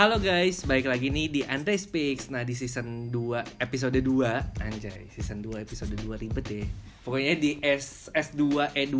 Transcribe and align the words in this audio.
Halo 0.00 0.16
guys, 0.16 0.64
balik 0.64 0.88
lagi 0.88 1.12
nih 1.12 1.28
di 1.28 1.40
Andre 1.44 1.76
Speaks. 1.76 2.32
Nah 2.32 2.40
di 2.40 2.56
season 2.56 3.12
2, 3.12 3.60
episode 3.60 4.00
2 4.00 4.64
Anjay, 4.64 5.12
season 5.12 5.44
2, 5.44 5.60
episode 5.60 5.92
2 5.92 6.16
ribet 6.16 6.40
deh. 6.40 6.64
Pokoknya 7.04 7.36
di 7.36 7.60
S, 7.60 8.08
S2, 8.08 8.72
E2 8.72 8.96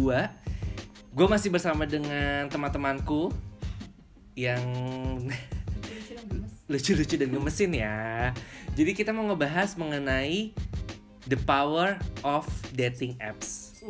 Gue 1.17 1.25
masih 1.25 1.49
bersama 1.49 1.89
dengan 1.89 2.53
teman-temanku 2.53 3.33
Yang 4.37 4.61
lucu-lucu 6.69 7.17
dan 7.17 7.33
gemesin 7.33 7.73
ya. 7.73 8.37
Jadi 8.77 8.93
kita 8.93 9.17
mau 9.17 9.25
ngebahas 9.25 9.81
mengenai 9.81 10.53
The 11.25 11.41
power 11.49 11.97
of 12.29 12.45
dating 12.77 13.17
apps 13.25 13.81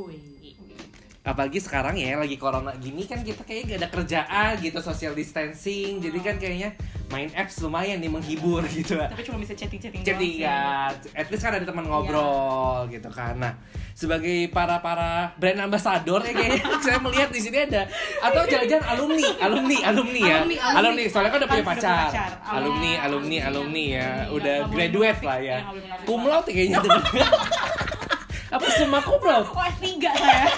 apalagi 1.21 1.61
sekarang 1.61 2.01
ya 2.01 2.17
lagi 2.17 2.41
corona 2.41 2.73
gini 2.81 3.05
kan 3.05 3.21
kita 3.21 3.45
kayak 3.45 3.69
gak 3.69 3.79
ada 3.85 3.89
kerjaan 3.93 4.53
gitu 4.65 4.81
social 4.81 5.13
distancing. 5.13 6.01
Jadi 6.01 6.19
kan 6.25 6.41
kayaknya 6.41 6.73
main 7.13 7.29
apps 7.37 7.61
lumayan 7.61 8.01
nih 8.01 8.09
menghibur 8.09 8.65
gitu. 8.77 8.97
Tapi 8.97 9.21
cuma 9.21 9.37
bisa 9.37 9.53
chatting-chatting 9.53 10.01
jadi 10.01 10.17
doang 10.17 10.33
sih. 10.33 10.45
ya. 10.49 10.89
At 11.13 11.29
least 11.29 11.45
kan 11.45 11.53
ada 11.61 11.67
teman 11.69 11.85
ngobrol 11.85 12.89
gitu 12.89 13.13
kan. 13.13 13.37
Nah 13.37 13.53
sebagai 13.93 14.49
para 14.49 14.81
para 14.81 15.37
brand 15.37 15.61
ambassador 15.61 16.25
ya 16.25 16.33
kayaknya 16.33 16.65
saya 16.89 16.97
melihat 17.05 17.29
di 17.29 17.41
sini 17.45 17.69
ada 17.69 17.85
atau 18.25 18.49
jangan-jangan 18.49 18.87
alumni 18.97 19.29
alumni 19.45 19.77
alumni 19.85 20.21
ya. 20.25 20.37
Alumni, 20.41 20.57
alumni. 20.57 21.05
soalnya 21.13 21.31
kan 21.37 21.39
udah 21.45 21.51
punya 21.53 21.65
pacar. 21.69 22.09
alumni 22.09 22.33
Ah, 22.41 22.57
alumni 22.57 22.91
alumni, 23.05 23.37
alumni 23.45 23.85
ya. 23.93 24.09
Alumni. 24.25 24.33
udah 24.41 24.57
graduate 24.73 25.21
lah 25.21 25.39
ya. 25.39 25.59
Iya, 25.61 26.01
cum 26.09 26.21
banget. 26.25 26.33
laude 26.33 26.51
kayaknya. 26.57 26.79
Apa 28.57 28.67
semua 28.73 28.99
cum 29.05 29.21
laude? 29.21 29.47
Oh 29.53 29.63
S3 29.63 29.85
saya 30.01 30.49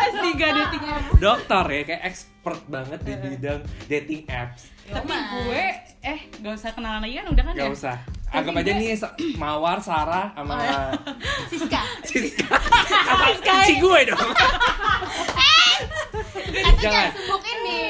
S3 0.00 0.24
dating 0.34 0.84
apps. 0.86 1.10
Dokter 1.16 1.64
ya 1.66 1.82
kayak 1.84 2.02
expert 2.04 2.60
banget 2.66 3.00
di 3.02 3.12
bidang 3.14 3.60
dating 3.86 4.22
apps. 4.26 4.62
Tapi 4.86 5.12
gue 5.12 5.64
Eh 6.00 6.20
gak 6.40 6.56
usah 6.56 6.72
kenalan 6.72 7.04
lagi 7.04 7.14
kan 7.14 7.26
udah 7.28 7.44
kan 7.44 7.52
gak 7.52 7.68
ya? 7.68 7.70
usah. 7.70 7.96
Anggap 8.30 8.54
aja 8.56 8.72
nih 8.72 8.96
Mawar 9.36 9.78
Sarah 9.78 10.32
sama 10.32 10.56
Siska. 11.46 11.82
Siska. 12.02 12.46
Apa 13.12 13.26
si 13.66 13.74
gue 13.76 14.00
dong. 14.06 14.16
Atau 16.50 16.80
Jangan. 16.80 16.80
jangan 16.80 17.10
sumbukin 17.14 17.56
nih. 17.62 17.88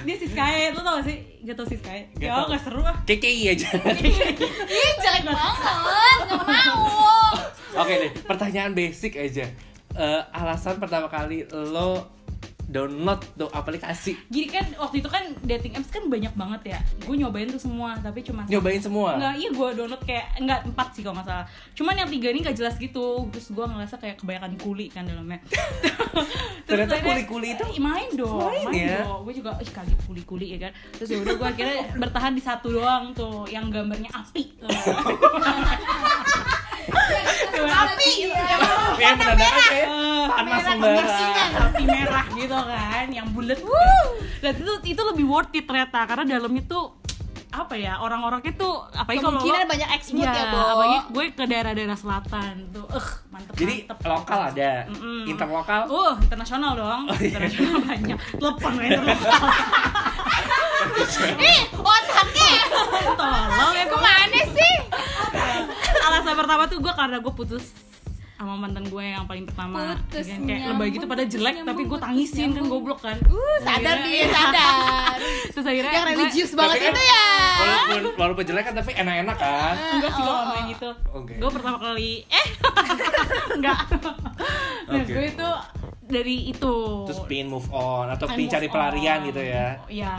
Dia 0.00 0.16
si 0.16 0.26
Sky 0.26 0.72
Lo 0.72 0.80
tau 0.80 0.98
gak 0.98 1.06
sih? 1.06 1.16
Gak 1.42 1.54
tau 1.54 1.66
si 1.68 1.76
Sky 1.76 1.98
Gak 2.16 2.22
Ya 2.22 2.32
tau. 2.34 2.48
gak 2.48 2.60
seru 2.64 2.80
ah. 2.80 2.96
KKI 3.04 3.42
aja. 3.50 3.68
Ih 4.66 4.90
jelek 4.96 5.22
banget. 5.22 5.54
Gak 6.26 6.42
mau. 6.42 6.80
oke 7.76 7.92
deh 7.94 8.12
pertanyaan 8.24 8.74
basic 8.74 9.14
aja 9.14 9.46
Eh, 9.90 10.22
alasan 10.30 10.78
pertama 10.78 11.10
kali 11.10 11.42
lo 11.50 12.20
download 12.70 13.18
tuh 13.34 13.50
aplikasi. 13.50 14.14
Jadi 14.30 14.46
kan 14.46 14.66
waktu 14.78 15.02
itu 15.02 15.10
kan 15.10 15.34
dating 15.42 15.74
apps 15.74 15.90
kan 15.90 16.06
banyak 16.06 16.30
banget 16.38 16.78
ya. 16.78 16.80
Gue 17.02 17.18
nyobain 17.18 17.50
tuh 17.50 17.58
semua 17.58 17.98
Tapi 17.98 18.22
cuma 18.22 18.46
nyobain 18.46 18.78
semua? 18.78 19.18
Enggak, 19.18 19.34
iya 19.42 19.48
gue 19.50 19.68
download 19.74 20.02
kayak 20.06 20.26
Enggak, 20.38 20.60
empat 20.70 20.88
sih 20.94 21.02
kalau 21.02 21.18
nggak 21.18 21.26
salah. 21.26 21.46
Cuman 21.74 21.94
yang 21.98 22.06
tiga 22.06 22.30
ini 22.30 22.46
gak 22.46 22.54
jelas 22.54 22.78
gitu. 22.78 23.26
Terus 23.34 23.46
gue 23.50 23.64
ngerasa 23.66 23.98
kayak 23.98 24.16
kebanyakan 24.22 24.54
kuli 24.62 24.86
kan 24.86 25.02
dalamnya. 25.02 25.42
Terus 26.70 26.86
Ternyata 26.86 27.02
kuli-kuli 27.02 27.58
itu 27.58 27.66
eh, 27.66 27.82
Main 27.82 28.14
dong, 28.14 28.38
main 28.38 28.66
main, 28.70 28.86
ya? 28.86 29.02
dong. 29.02 29.26
Gue 29.26 29.34
juga, 29.34 29.58
ih 29.58 29.72
kali 29.74 29.90
kuli-kuli 30.06 30.46
ya 30.54 30.70
kan. 30.70 30.72
Terus 30.94 31.08
yaudah 31.10 31.34
gue 31.34 31.48
akhirnya 31.50 31.78
bertahan 31.98 32.32
di 32.38 32.42
satu 32.46 32.70
doang 32.70 33.10
tuh 33.10 33.50
Yang 33.50 33.66
gambarnya 33.74 34.10
api 34.14 34.42
tuh. 37.60 37.66
Gambar 37.66 37.88
Api. 37.90 38.10
yang 38.98 39.14
menandakan 39.14 39.62
kayak 39.66 39.88
Eh, 39.90 40.26
panas 40.30 40.60
merah, 40.60 40.74
membara 40.76 41.16
api 41.62 41.84
merah 41.84 42.26
gitu 42.30 42.58
kan 42.60 43.06
yang 43.10 43.26
bulat 43.30 43.58
dan 44.38 44.52
itu 44.54 44.72
itu 44.86 45.02
lebih 45.02 45.24
worth 45.24 45.52
it 45.52 45.64
ternyata 45.64 45.98
karena 46.04 46.24
dalamnya 46.28 46.64
tuh 46.64 46.84
apa 47.50 47.74
ya 47.74 47.98
orang-orangnya 47.98 48.54
tuh 48.54 48.86
apalagi 48.90 49.18
kalau 49.18 49.36
Kemungkinan 49.36 49.66
banyak 49.66 49.88
Iya, 50.22 50.38
ya, 50.38 50.44
Bo. 50.46 50.60
apalagi 50.62 50.98
gue 51.10 51.24
ke 51.30 51.44
daerah-daerah 51.44 51.98
selatan 51.98 52.52
tuh 52.70 52.86
eh 52.88 53.06
mantep 53.28 53.52
jadi 53.56 53.74
mantep. 53.82 53.98
lokal 54.06 54.40
ada 54.46 54.70
Mm-mm. 54.86 55.22
interlokal 55.26 55.80
Uh, 55.84 56.14
internasional 56.20 56.72
dong. 56.74 57.02
Oh, 57.06 57.16
iya. 57.16 57.26
Internasional 57.28 57.76
banyak. 57.82 58.18
Telepon 58.32 58.72
internasional. 58.78 59.40
Ih 61.40 61.60
otaknya. 61.74 62.52
Tolong 63.10 63.72
ya 63.72 63.84
gue. 63.84 63.90
Ke 63.90 63.98
mana 63.98 64.40
sih? 64.48 64.74
Alasan 66.00 66.34
pertama 66.34 66.62
tuh 66.64 66.78
gue 66.78 66.92
karena 66.92 67.16
gue 67.18 67.32
putus 67.32 67.64
sama 68.32 68.56
mantan 68.56 68.88
gue 68.88 69.04
yang 69.04 69.28
paling 69.28 69.44
pertama 69.44 70.00
Putus 70.00 70.24
Kan 70.24 70.48
kayak 70.48 70.64
nyambung, 70.64 70.80
lebay 70.80 70.88
gitu 70.90 71.04
pada 71.04 71.24
jelek 71.28 71.60
tapi 71.60 71.82
gue 71.84 71.98
tangisin 72.00 72.50
kan 72.50 72.64
goblok 72.64 72.96
kan 72.98 73.20
Uh, 73.22 73.56
sadar 73.60 74.00
dia 74.00 74.24
sadar. 74.32 75.12
terus 75.46 75.60
akhirnya 75.62 75.92
Yang 75.92 76.00
gue- 76.00 76.12
religius 76.16 76.50
banget 76.56 76.76
kan 76.80 76.88
itu 76.88 77.02
ya. 77.04 77.26
walaupun 77.60 78.00
walaupun 78.16 78.44
jelek 78.46 78.64
kan 78.64 78.74
tapi 78.74 78.90
enak-enak 78.96 79.36
kan 79.36 79.74
enggak 79.92 80.10
sih 80.10 80.16
Oh, 80.16 80.24
kalau 80.24 80.32
oh. 80.32 80.40
ngomongin 80.40 80.64
gitu 80.72 80.88
gue 81.36 81.50
pertama 81.52 81.76
kali 81.82 82.10
eh 82.24 82.46
enggak 83.60 83.78
nah 84.88 84.96
Oke. 84.96 85.12
gue 85.12 85.24
itu 85.28 85.48
dari 86.10 86.50
itu 86.50 86.76
terus 87.06 87.22
pin 87.24 87.46
move 87.46 87.70
on 87.70 88.10
atau 88.10 88.26
pin 88.30 88.50
cari 88.50 88.66
pelarian 88.66 89.24
on. 89.24 89.28
gitu 89.30 89.42
ya 89.42 89.66
ya 89.88 90.14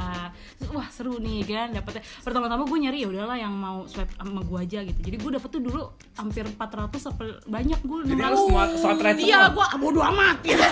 wah 0.72 0.88
seru 0.88 1.20
nih 1.20 1.44
kan 1.46 1.76
dapetnya 1.76 2.02
pertama-tama 2.24 2.64
gue 2.66 2.80
nyari 2.88 2.98
ya 3.04 3.08
udahlah 3.12 3.38
yang 3.38 3.54
mau 3.54 3.84
swipe 3.86 4.16
sama 4.16 4.42
gue 4.42 4.60
aja 4.60 4.80
gitu 4.88 5.00
jadi 5.04 5.18
gue 5.20 5.32
dapet 5.36 5.50
tuh 5.52 5.62
dulu 5.62 5.84
hampir 6.16 6.44
400 6.48 6.96
sampai 6.96 7.28
banyak 7.46 7.80
gue 7.84 8.00
jadi 8.08 8.22
lu 8.32 8.38
semua 8.48 8.66
swipe 8.80 9.02
right 9.04 9.20
iya 9.20 9.52
gue 9.52 9.66
bodo 9.82 10.00
amat 10.00 10.38
gitu. 10.46 10.62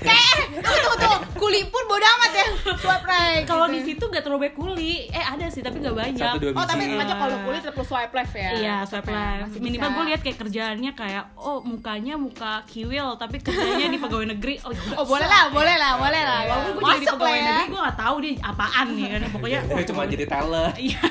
Kayak 0.00 0.32
tunggu 0.64 0.78
tunggu 0.80 0.96
tunggu. 0.96 1.18
Kuli 1.36 1.60
pun 1.68 1.82
bodo 1.84 2.06
amat 2.06 2.32
ya. 2.32 2.46
Swipe 2.80 3.06
right. 3.06 3.44
kalau 3.44 3.66
di 3.68 3.84
gitu. 3.84 4.00
situ 4.00 4.04
gak 4.08 4.22
terlalu 4.24 4.48
banyak 4.48 4.56
kuli 4.56 4.92
eh 5.12 5.24
ada 5.24 5.46
sih 5.52 5.60
tapi 5.60 5.84
gak 5.84 5.96
banyak 5.96 6.20
satu 6.20 6.38
dua 6.40 6.52
Oh 6.56 6.64
tapi 6.64 6.82
biji 6.88 6.96
macam 6.96 7.16
kalau 7.20 7.36
kuli 7.44 7.58
tetap 7.60 7.84
swipe 7.84 8.12
left 8.16 8.34
ya. 8.34 8.50
Iya, 8.56 8.76
swipe 8.88 9.10
left. 9.12 9.54
Minimal 9.60 9.88
gue 9.92 10.04
lihat 10.12 10.20
kayak 10.24 10.38
kerjaannya 10.40 10.92
kayak 10.96 11.24
oh 11.36 11.60
mukanya 11.60 12.14
muka 12.16 12.64
kiwil 12.64 13.20
tapi 13.20 13.36
kerjanya 13.44 13.88
di 13.92 13.99
pegawai 14.00 14.26
negeri. 14.36 14.54
Oh, 14.64 14.72
ya 14.72 14.82
Oh 14.96 15.04
boleh 15.04 15.28
lah, 15.28 15.44
boleh 15.52 15.76
lah, 15.76 15.92
boleh 16.00 16.22
lah. 16.24 16.40
Walaupun 16.48 16.72
gue 16.72 16.82
jadi 16.82 16.88
di 16.90 17.06
Masuk 17.06 17.06
lah 17.06 17.14
pegawai 17.20 17.36
ya. 17.36 17.44
negeri 17.44 17.66
gue 17.70 17.80
gak 17.80 17.98
tahu 18.00 18.14
dia 18.20 18.32
apaan 18.40 18.86
nih 18.96 19.06
kan 19.06 19.20
pokoknya. 19.30 19.60
Gue 19.70 19.84
cuma 19.86 20.02
jadi 20.08 20.24
teller 20.26 20.68
Iya, 20.88 21.02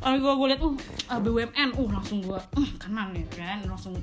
kalau 0.00 0.16
gue 0.18 0.32
gue 0.32 0.46
liat, 0.52 0.60
uh 0.64 0.74
uh, 1.12 1.18
BUMN, 1.20 1.68
uh 1.76 1.88
langsung 1.92 2.18
gue, 2.24 2.40
uh 2.40 2.70
kanan 2.80 3.06
nih 3.14 3.24
kan, 3.30 3.58
langsung 3.68 3.94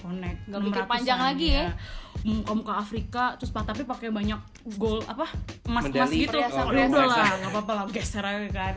connect. 0.00 0.38
Nggak 0.48 0.60
mikir 0.64 0.82
600-an 0.84 0.90
panjang 0.90 1.20
lagi 1.20 1.48
ya. 1.52 1.66
Muka 2.26 2.52
muka 2.52 2.72
Afrika, 2.82 3.24
terus 3.38 3.54
pak 3.54 3.62
tapi 3.62 3.86
pakai 3.86 4.10
banyak 4.10 4.40
gold 4.74 5.06
apa 5.06 5.30
emas 5.70 5.86
emas 5.86 6.10
Medali. 6.10 6.26
gitu. 6.26 6.38
Oh, 6.42 6.72
ya 6.74 6.84
udah 6.90 7.06
lah, 7.06 7.30
nggak 7.40 7.50
apa-apa 7.54 7.72
lah, 7.72 7.84
geser 7.88 8.24
aja 8.26 8.48
kan. 8.50 8.74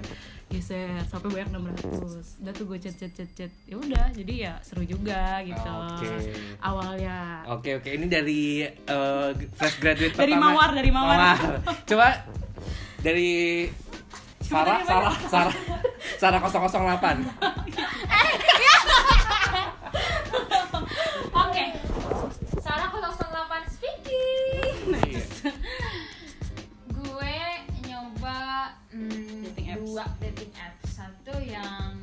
Geser 0.52 1.00
sampai 1.08 1.32
banyak 1.32 1.50
600 1.80 2.44
Udah 2.44 2.52
tuh 2.52 2.66
gue 2.68 2.78
chat 2.84 2.96
chat 3.00 3.12
chat 3.16 3.30
chat. 3.32 3.52
Ya 3.64 3.80
udah, 3.80 4.12
jadi 4.12 4.34
ya 4.36 4.54
seru 4.60 4.84
juga 4.84 5.40
gitu. 5.48 5.72
Oke. 5.96 6.12
Awalnya. 6.60 7.48
Oke 7.48 7.80
oke 7.80 7.88
ini 7.88 8.12
dari 8.12 8.68
eh, 8.68 9.30
fresh 9.56 9.80
graduate 9.80 10.12
Dari 10.20 10.36
pertama. 10.36 10.52
Mawar, 10.52 10.70
dari 10.76 10.92
Mawar. 10.92 11.40
Coba 11.88 12.08
dari 13.00 13.32
Sarah 14.44 14.84
Sarah 14.84 15.16
Sarah 15.32 15.56
Sarah 16.20 16.40
008. 16.44 16.52
Oke. 21.32 21.66
Salah 22.60 22.90
08 22.92 23.72
speaking. 23.72 25.00
Iya. 25.08 25.24
Gue 26.92 27.40
nyoba 27.88 28.76
hmm, 28.92 29.41
apps. 29.74 29.84
dua 29.88 30.06
dating 30.20 30.54
apps. 30.56 30.86
Satu 30.92 31.34
yang 31.42 31.96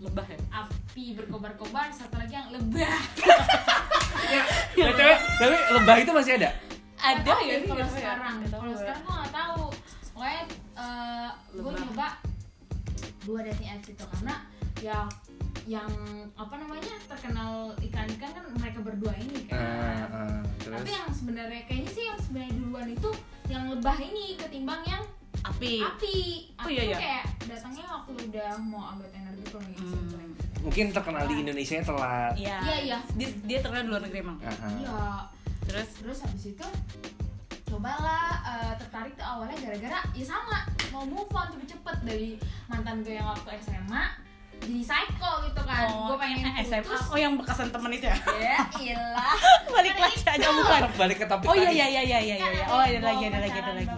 Lebah 0.00 0.26
ya? 0.26 0.38
api 0.64 1.04
berkobar-kobar, 1.12 1.92
satu 1.92 2.16
lagi 2.16 2.34
yang 2.34 2.48
lebah. 2.52 3.00
Ya, 4.78 4.86
BTW, 4.94 5.10
tapi 5.42 5.56
lebah 5.74 5.96
itu 5.98 6.10
masih 6.14 6.32
ada? 6.38 6.50
Ada 7.00 7.34
ya 7.42 7.54
kalau 7.66 7.82
ya. 7.82 7.88
sekarang. 7.90 8.34
Kalau 8.46 8.70
ya. 8.70 8.78
sekarang 8.78 9.02
gue 9.02 9.14
nggak 9.16 9.32
tahu. 9.34 9.64
Pokoknya 10.14 10.42
eh, 10.76 11.30
gue 11.56 11.72
nyoba 11.80 12.08
dua 13.24 13.40
dating 13.44 13.68
apps 13.74 13.88
itu 13.90 14.04
karena 14.04 14.34
ya 14.80 14.98
yang 15.68 15.90
apa 16.40 16.54
namanya 16.56 16.94
terkenal 17.04 17.76
ikan-ikan 17.78 18.30
kan 18.32 18.44
mereka 18.56 18.78
berdua 18.84 19.12
ini 19.18 19.48
kan. 19.48 19.58
Eh, 19.58 20.04
eh, 20.08 20.40
terus 20.62 20.76
Tapi 20.78 20.90
yang 20.92 21.08
sebenarnya 21.10 21.62
kayaknya 21.68 21.90
sih 21.90 22.04
yang 22.06 22.20
sebenarnya 22.20 22.52
duluan 22.60 22.88
itu 22.92 23.10
yang 23.50 23.64
lebah 23.72 23.96
ini 23.98 24.24
ketimbang 24.38 24.82
yang 24.86 25.02
Api. 25.42 25.74
api. 25.78 26.16
Oh, 26.54 26.64
Api 26.64 26.72
iya, 26.72 26.82
iya. 26.86 26.96
kayak 26.96 27.24
datangnya 27.46 27.84
waktu 27.88 28.10
udah 28.28 28.50
mau 28.60 28.82
update 28.92 29.14
energi 29.14 29.42
tuh 29.46 29.60
nih. 29.60 29.76
Hmm. 29.76 30.28
mungkin 30.60 30.92
terkenal 30.92 31.24
di 31.24 31.34
Indonesia 31.40 31.76
telat. 31.80 32.32
Iya. 32.36 32.56
Iya, 32.60 32.76
iya. 32.82 32.98
Dia, 33.16 33.28
dia 33.42 33.58
terkenal 33.58 33.82
di 33.82 33.88
luar 33.88 34.02
negeri 34.04 34.20
emang. 34.20 34.36
Iya. 34.38 35.00
Terus 35.64 35.88
Terus 35.96 36.18
habis 36.20 36.44
itu 36.50 36.66
cobalah 37.64 38.24
eh, 38.42 38.72
tertarik 38.76 39.14
tuh 39.14 39.22
awalnya 39.22 39.56
gara-gara 39.56 40.02
ya 40.10 40.24
sama 40.26 40.66
mau 40.90 41.06
move 41.06 41.30
on 41.30 41.46
cepet-cepet 41.48 41.96
dari 42.02 42.30
mantan 42.66 42.98
gue 43.00 43.14
yang 43.14 43.30
waktu 43.30 43.46
SMA 43.62 44.02
jadi 44.60 44.82
psycho 44.82 45.30
gitu 45.46 45.62
kan 45.62 45.86
gue 45.86 46.16
pengen 46.18 46.50
SMA. 46.66 46.82
putus 46.82 47.06
Oh 47.08 47.16
yang 47.16 47.38
bekasan 47.38 47.70
temen 47.70 47.94
itu 47.94 48.04
ya? 48.04 48.18
ya 48.36 48.58
ilah 48.76 49.38
Balik 49.72 49.96
lagi 49.96 50.18
aja 50.20 50.48
bukan. 50.50 50.80
Balik 50.98 51.16
ke 51.16 51.26
topik 51.26 51.46
Oh 51.46 51.54
iya 51.54 51.70
tadi. 51.70 51.78
iya 51.78 51.86
iya 51.88 52.02
iya 52.02 52.18
iya 52.18 52.34
iya. 52.34 52.36
Kan 52.36 52.52
iya. 52.52 52.66
Oh 52.68 52.80
ada 52.82 53.00
lagi 53.00 53.22
ada 53.24 53.38
lagi 53.38 53.56
ada 53.56 53.72
lagi. 53.72 53.94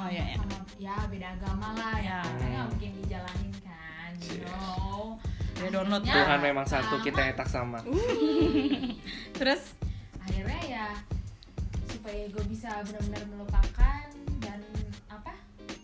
Oh, 0.00 0.08
iya, 0.08 0.32
iya. 0.32 0.36
sama 0.40 0.56
ya 0.80 0.96
beda 1.12 1.28
agama 1.36 1.68
lah. 1.76 1.96
Ya. 2.00 2.08
Ya. 2.08 2.18
makanya 2.24 2.48
nggak 2.48 2.68
mungkin 2.72 2.90
dijalanin 3.04 3.52
kan 3.60 4.10
you 4.24 4.40
know. 4.48 5.20
Dia 5.60 5.68
download 5.68 6.02
Akhirnya, 6.08 6.16
Tuhan 6.24 6.38
memang 6.40 6.64
satu 6.64 6.96
sama, 6.96 7.04
kita 7.04 7.20
yang 7.20 7.36
tak 7.36 7.48
sama. 7.52 7.78
Terus? 9.38 9.62
Akhirnya 10.24 10.60
ya 10.64 10.86
supaya 11.92 12.22
gue 12.32 12.44
bisa 12.48 12.70
benar-benar 12.88 13.22
melupakan 13.28 14.04
dan 14.40 14.60
apa 15.12 15.36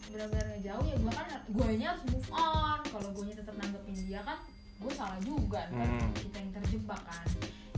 benar-benar 0.09 0.47
ngejauh 0.57 0.85
ya 0.89 0.97
gue 0.97 1.13
kan 1.13 1.27
guanya 1.53 1.87
harus 1.93 2.05
move 2.09 2.29
on. 2.33 2.81
Kalau 2.89 3.09
gue 3.13 3.37
tetap 3.37 3.53
nanggepin 3.61 4.01
dia 4.01 4.25
kan 4.25 4.41
gue 4.81 4.93
salah 4.97 5.21
juga. 5.21 5.69
Hmm. 5.69 6.09
kita 6.17 6.37
yang 6.41 6.53
terjebak 6.57 7.01
kan. 7.05 7.29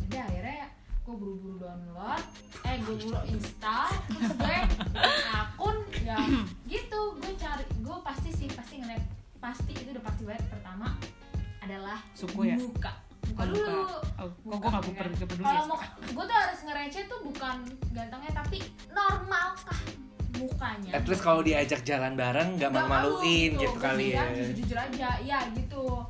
Jadi 0.07 0.17
akhirnya 0.23 0.55
ya 0.63 0.69
gue 1.09 1.17
buru-buru 1.17 1.57
download? 1.57 2.21
Eh 2.69 2.77
gue 2.85 2.97
buru 3.01 3.17
install. 3.33 3.89
Terus 4.13 4.33
gue 4.37 4.57
bikin 4.69 5.25
akun 5.41 5.77
ya 6.05 6.19
gitu. 6.69 7.01
Gue 7.17 7.33
cari 7.41 7.65
gue 7.65 7.97
pasti 8.05 8.31
sih 8.37 8.49
pasti 8.53 8.85
ngeliat 8.85 9.05
pasti 9.41 9.73
itu 9.73 9.89
udah 9.89 10.05
pasti 10.05 10.23
banget. 10.29 10.45
Pertama 10.53 10.89
adalah 11.65 11.99
Suku 12.13 12.45
ya? 12.45 12.61
muka 12.61 12.93
Oh, 13.39 13.47
dulu. 13.47 13.87
Oh, 14.19 14.29
kok 14.35 14.51
gue 14.51 14.57
gak 14.59 14.83
kan? 14.99 15.11
peduli 15.15 15.43
kalau 15.47 15.63
ya? 15.63 15.69
mau 15.71 15.79
gue 16.03 16.25
tuh 16.27 16.37
harus 16.37 16.59
ngereceh 16.67 17.03
tuh 17.07 17.19
bukan 17.23 17.57
gantengnya 17.95 18.33
tapi 18.35 18.59
normalkah 18.91 19.81
mukanya? 20.35 20.91
At 20.91 21.05
least 21.07 21.23
kalau 21.23 21.41
diajak 21.41 21.87
jalan 21.87 22.19
bareng 22.19 22.59
nggak 22.59 22.67
Nggak 22.69 22.85
malu-maluin 22.91 23.51
malu 23.55 23.63
gitu 23.63 23.79
kali 23.79 24.07
ya. 24.13 24.27
jujur, 24.35 24.51
jujur 24.59 24.79
aja. 24.81 25.09
Ya 25.23 25.39
gitu. 25.55 26.03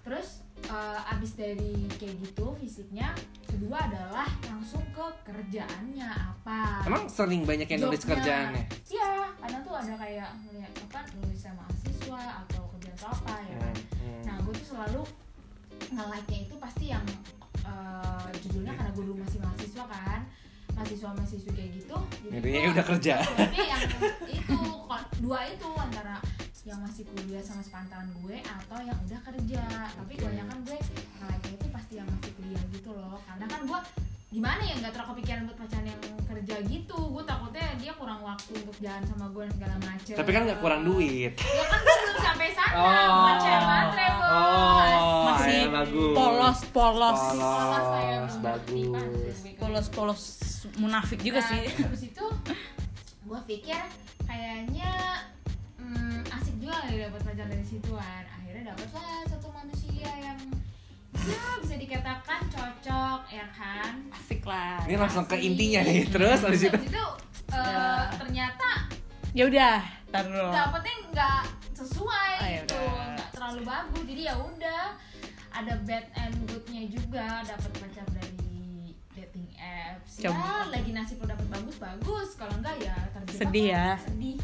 Terus 0.00 0.45
eh, 0.76 1.12
abis 1.16 1.32
dari 1.36 1.88
kayak 1.96 2.14
gitu 2.20 2.46
fisiknya 2.60 3.16
kedua 3.48 3.88
adalah 3.88 4.28
langsung 4.44 4.84
ke 4.92 5.06
kerjaannya. 5.24 6.10
Apa? 6.12 6.84
Emang 6.84 7.08
sering 7.08 7.48
banyak 7.48 7.68
yang 7.68 7.80
nulis 7.88 8.04
kerjaannya? 8.04 8.64
iya 8.92 9.32
kadang 9.40 9.62
tuh 9.64 9.74
ada 9.76 9.94
kayak 9.98 10.28
ngeliat 10.46 10.72
apa 10.88 11.00
nulisnya 11.18 11.52
mahasiswa 11.56 12.22
atau 12.46 12.62
kerjaan 12.76 12.96
atau 12.96 13.08
apa 13.12 13.34
ya 13.44 13.56
kan? 13.60 13.76
Hmm. 13.76 14.22
nah 14.24 14.36
gue 14.44 14.54
tuh 14.56 14.66
selalu 14.74 15.02
nge-like-nya 15.92 16.38
itu 16.48 16.54
pasti 16.56 16.84
yang 16.90 17.04
eh, 17.66 18.28
judulnya 18.46 18.72
karena 18.74 18.90
gue 18.94 19.04
dulu 19.04 19.18
masih 19.22 19.38
mahasiswa 19.42 19.84
kan 19.90 20.20
mahasiswa 20.76 21.08
mahasiswa 21.10 21.50
kayak 21.50 21.70
gitu 21.74 21.96
Jadinya 22.28 22.60
gua- 22.60 22.72
udah 22.72 22.84
kerja. 22.86 23.14
tapi 23.24 23.58
yang 23.58 23.82
itu 24.28 24.58
dua 25.18 25.40
itu 25.46 25.68
antara 25.74 26.16
yang 26.62 26.78
masih 26.78 27.06
kuliah 27.06 27.40
sama 27.40 27.62
sepantaran 27.62 28.10
gue 28.16 28.36
atau 28.38 28.78
yang 28.80 28.98
udah 29.00 29.20
kerja 29.24 29.62
tapi 29.88 30.12
kebanyakan 30.14 30.58
gue 30.62 30.76
nge-like 30.76 31.46
itu 31.48 31.66
pasti 31.70 31.92
yang 31.94 32.08
masih 32.08 32.30
kuliah 32.34 32.62
gitu 32.70 32.90
loh 32.90 33.16
karena 33.24 33.46
kan 33.46 33.60
gue 33.62 33.80
gimana 34.28 34.60
ya 34.60 34.74
nggak 34.76 34.90
terlalu 34.90 35.08
kepikiran 35.14 35.40
buat 35.46 35.56
pacaran 35.56 35.86
yang 35.86 36.00
kerja 36.26 36.54
gitu 36.66 36.98
gue 36.98 37.22
takutnya 37.24 37.66
dia 37.76 37.92
kurang 37.94 38.20
waktu 38.20 38.50
untuk 38.52 38.76
jalan 38.76 39.04
sama 39.06 39.26
gue 39.28 39.42
dan 39.42 39.52
segala 39.54 39.76
macem 39.80 40.14
Tapi 40.16 40.30
kan 40.30 40.42
nggak 40.44 40.60
kurang 40.60 40.82
duit. 40.82 41.32
ya 41.38 41.64
kan 41.64 41.80
gue 41.80 41.96
belum 41.96 42.18
sampai 42.20 42.48
sana 42.52 42.74
Oh. 42.76 43.22
macam 43.24 43.58
matre 43.62 44.06
Oh, 44.26 45.22
Masih 45.30 45.54
ya, 45.56 45.68
bagus. 45.72 46.12
polos 46.12 46.60
polos 46.68 47.20
Polos 47.32 47.84
saya 47.86 48.18
Polos, 48.18 48.36
bagus. 48.42 49.36
Pak. 49.38 49.54
polos 49.56 49.86
polos 49.88 50.22
munafik 50.76 51.20
juga 51.20 51.38
Nah, 51.38 51.48
sih. 51.48 51.62
terus 51.64 51.82
habis 51.82 52.02
itu 52.06 52.26
gue 53.22 53.40
pikir 53.44 53.82
kayaknya 54.22 54.92
hmm, 55.76 56.22
asik 56.30 56.54
juga 56.56 56.74
kali 56.80 57.00
dapat 57.00 57.20
pacar 57.22 57.46
dari 57.46 57.64
situan 57.64 58.22
akhirnya 58.28 58.70
dapatlah 58.70 59.04
satu 59.26 59.48
manusia 59.50 60.10
yang 60.16 60.38
ya 61.16 61.42
bisa 61.58 61.74
dikatakan 61.74 62.40
cocok 62.46 63.20
ya 63.28 63.46
kan? 63.50 63.92
Asik 64.12 64.42
lah. 64.42 64.78
Ini 64.84 64.94
langsung 64.96 65.26
ke 65.26 65.34
intinya 65.36 65.82
nih. 65.82 66.06
Terus 66.06 66.38
habis 66.38 66.62
itu 66.62 66.70
Habis 66.70 66.86
itu? 66.86 67.06
eh, 67.48 67.58
Ya. 67.58 68.10
ternyata 68.14 68.68
ya 69.32 69.44
udah 69.44 69.76
taruh 70.08 70.50
dapetnya 70.50 70.94
nggak 71.08 71.42
sesuai 71.74 72.32
Oh, 72.36 72.46
ya 72.46 72.60
gitu 72.62 72.78
nggak 72.78 73.30
terlalu 73.32 73.60
bagus. 73.64 74.02
Jadi 74.06 74.22
ya 74.22 74.34
udah 74.34 74.82
ada 75.50 75.74
bad 75.82 76.06
and 76.14 76.36
goodnya 76.46 76.82
juga 76.86 77.26
dapat 77.42 77.70
pacar 77.74 78.06
dari 78.12 78.30
apps. 79.66 80.12
Coba. 80.18 80.32
ya 80.32 80.70
lagi 80.70 80.90
nasib 80.90 81.18
lo 81.18 81.26
dapet 81.26 81.46
bagus 81.46 81.76
bagus. 81.76 82.28
Kalau 82.34 82.54
enggak 82.54 82.76
ya 82.78 82.94
terjebak 83.12 83.36
Sedih 83.36 83.66
ya. 83.68 83.86
sedih. 83.98 84.36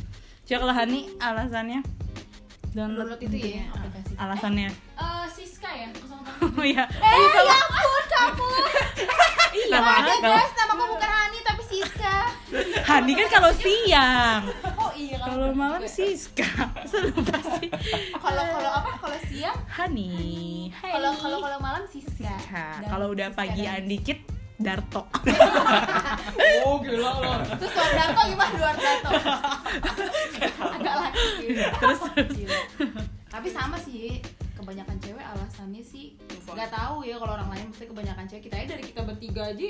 Coba 0.42 0.58
kalau 0.60 0.74
Hani 0.74 1.00
alasannya. 1.16 1.80
Download 2.72 3.20
itu 3.20 3.36
ya, 3.36 3.68
aplikasi. 3.68 4.12
alasannya. 4.16 4.68
Eh, 4.96 5.24
Siska 5.28 5.68
ya? 5.68 5.88
Oh 6.42 6.64
iya. 6.64 6.84
Eh 6.88 7.16
ya 7.38 7.54
ampun 7.54 8.04
kamu. 8.08 8.48
Iya 9.52 9.78
ada 9.78 10.12
guys. 10.18 10.52
Nama 10.56 10.72
aku 10.72 10.84
bukan 10.90 11.10
Hani 11.12 11.38
tapi 11.44 11.62
Siska. 11.62 12.16
Hani 12.82 13.12
kan 13.14 13.28
kalau 13.30 13.52
siang. 13.52 14.40
Oh 14.74 14.88
iya 14.96 15.20
kalau 15.20 15.52
malam 15.52 15.84
Siska. 15.84 16.48
Selalu 16.88 17.20
pasti 17.28 17.68
kalau 18.16 18.44
kalau 18.48 18.70
apa? 18.72 18.90
Kalau 18.96 19.18
siang? 19.28 19.56
Hani. 19.68 20.12
Kalau 20.72 21.12
kalau 21.12 21.38
kalau 21.44 21.58
malam 21.60 21.84
Siska. 21.84 22.32
Kalau 22.82 23.12
udah 23.12 23.28
pagian 23.32 23.84
dan- 23.84 23.88
dikit 23.88 24.18
Darto. 24.62 25.02
Oh, 26.62 26.78
gila 26.78 27.10
loh. 27.18 27.36
terus 27.52 27.72
luar 27.72 27.90
dato 27.92 28.20
gimana 28.24 28.54
luar 28.54 28.76
dato 28.76 29.10
agak 30.70 30.94
laki 30.96 31.46
terus 31.52 32.00
Gila. 32.30 32.58
tapi 33.26 33.48
sama 33.50 33.76
sih 33.76 34.22
kebanyakan 34.54 34.96
cewek 34.96 35.24
alasannya 35.26 35.82
sih 35.82 36.14
nggak 36.44 36.70
tahu 36.70 37.02
ya 37.02 37.18
kalau 37.18 37.34
orang 37.34 37.50
lain 37.50 37.66
mesti 37.66 37.84
kebanyakan 37.84 38.24
cewek. 38.26 38.42
Kita 38.44 38.54
aja 38.56 38.68
dari 38.70 38.84
kita 38.84 39.00
bertiga 39.02 39.42
aja 39.44 39.68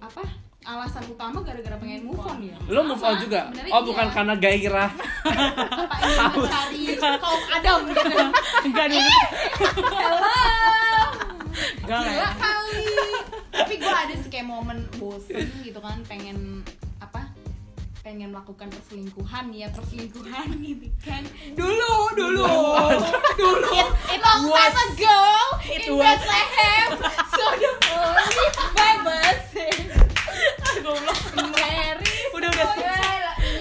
apa 0.00 0.22
alasan 0.62 1.02
utama 1.08 1.40
gara-gara 1.40 1.74
pengen 1.74 2.04
move 2.04 2.20
on 2.20 2.38
ya? 2.40 2.56
Lo 2.66 2.84
move 2.84 3.00
on 3.00 3.16
juga? 3.18 3.48
sebenarnya 3.48 3.72
Oh, 3.72 3.80
iya. 3.80 3.88
bukan 3.90 4.06
karena 4.12 4.34
gairah. 4.36 4.90
apa 6.20 6.40
ingin 6.70 6.94
mencari 6.94 7.18
kaum 7.18 7.42
adam. 7.50 7.78
Gitu 7.88 8.16
enggak 8.64 8.86
dulu 8.86 9.12
hello. 9.90 10.38
Enggak 11.82 11.98
lah. 11.98 12.06
Gila 12.06 12.22
ya. 12.22 12.30
kali 12.36 12.86
tapi 13.70 13.78
gue 13.78 13.94
ada 14.02 14.14
sih 14.18 14.26
kayak 14.26 14.50
momen 14.50 14.82
bosen 14.98 15.46
gitu 15.62 15.78
kan 15.78 16.02
pengen 16.02 16.66
apa 16.98 17.30
pengen 18.02 18.34
melakukan 18.34 18.66
perselingkuhan 18.66 19.54
ya 19.54 19.70
perselingkuhan 19.70 20.58
gitu 20.58 20.90
kan 21.00 21.22
dulu 21.54 21.94
dulu 22.10 22.50
dulu 23.38 23.70
it, 23.70 23.86
it 24.10 24.18
long 24.18 24.42
time 24.50 24.74
ago 24.74 25.22
it 25.62 25.86
in 25.86 25.94
was- 25.94 26.18
Bethlehem 26.18 26.88
so 27.30 27.44
the 27.54 27.70
holy 27.86 28.46
Bible 28.74 29.38
Goblok. 30.80 31.18
Mary 31.54 32.10
Udah, 32.32 32.50
udah. 32.50 32.74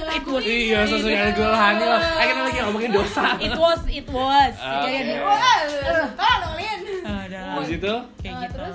It 0.10 0.26
was- 0.26 0.42
Iya, 0.42 0.80
sesuai 0.86 1.06
dengan 1.12 1.32
gue 1.32 1.52
Hani 1.52 1.86
lah. 1.86 2.02
Eh, 2.02 2.26
kita 2.26 2.42
lagi 2.42 2.60
ngomongin 2.64 2.92
dosa. 2.92 3.26
it 3.38 3.54
was 3.54 3.82
it 3.86 4.08
was 4.08 4.54
Ah, 4.58 4.82
Iya, 4.82 5.00
iya, 5.06 5.22
oke. 5.22 5.38
iya. 5.38 5.94
Tolong 6.18 6.40
dong 6.42 6.56
Lin 6.58 6.80
Ah, 7.04 7.22
udah 7.28 7.40
lah. 7.40 7.54
Habis 7.54 7.72
itu 7.78 7.94
kayak 8.18 8.34
Eh, 8.34 8.42
gitu 8.42 8.58
eh, 8.58 8.74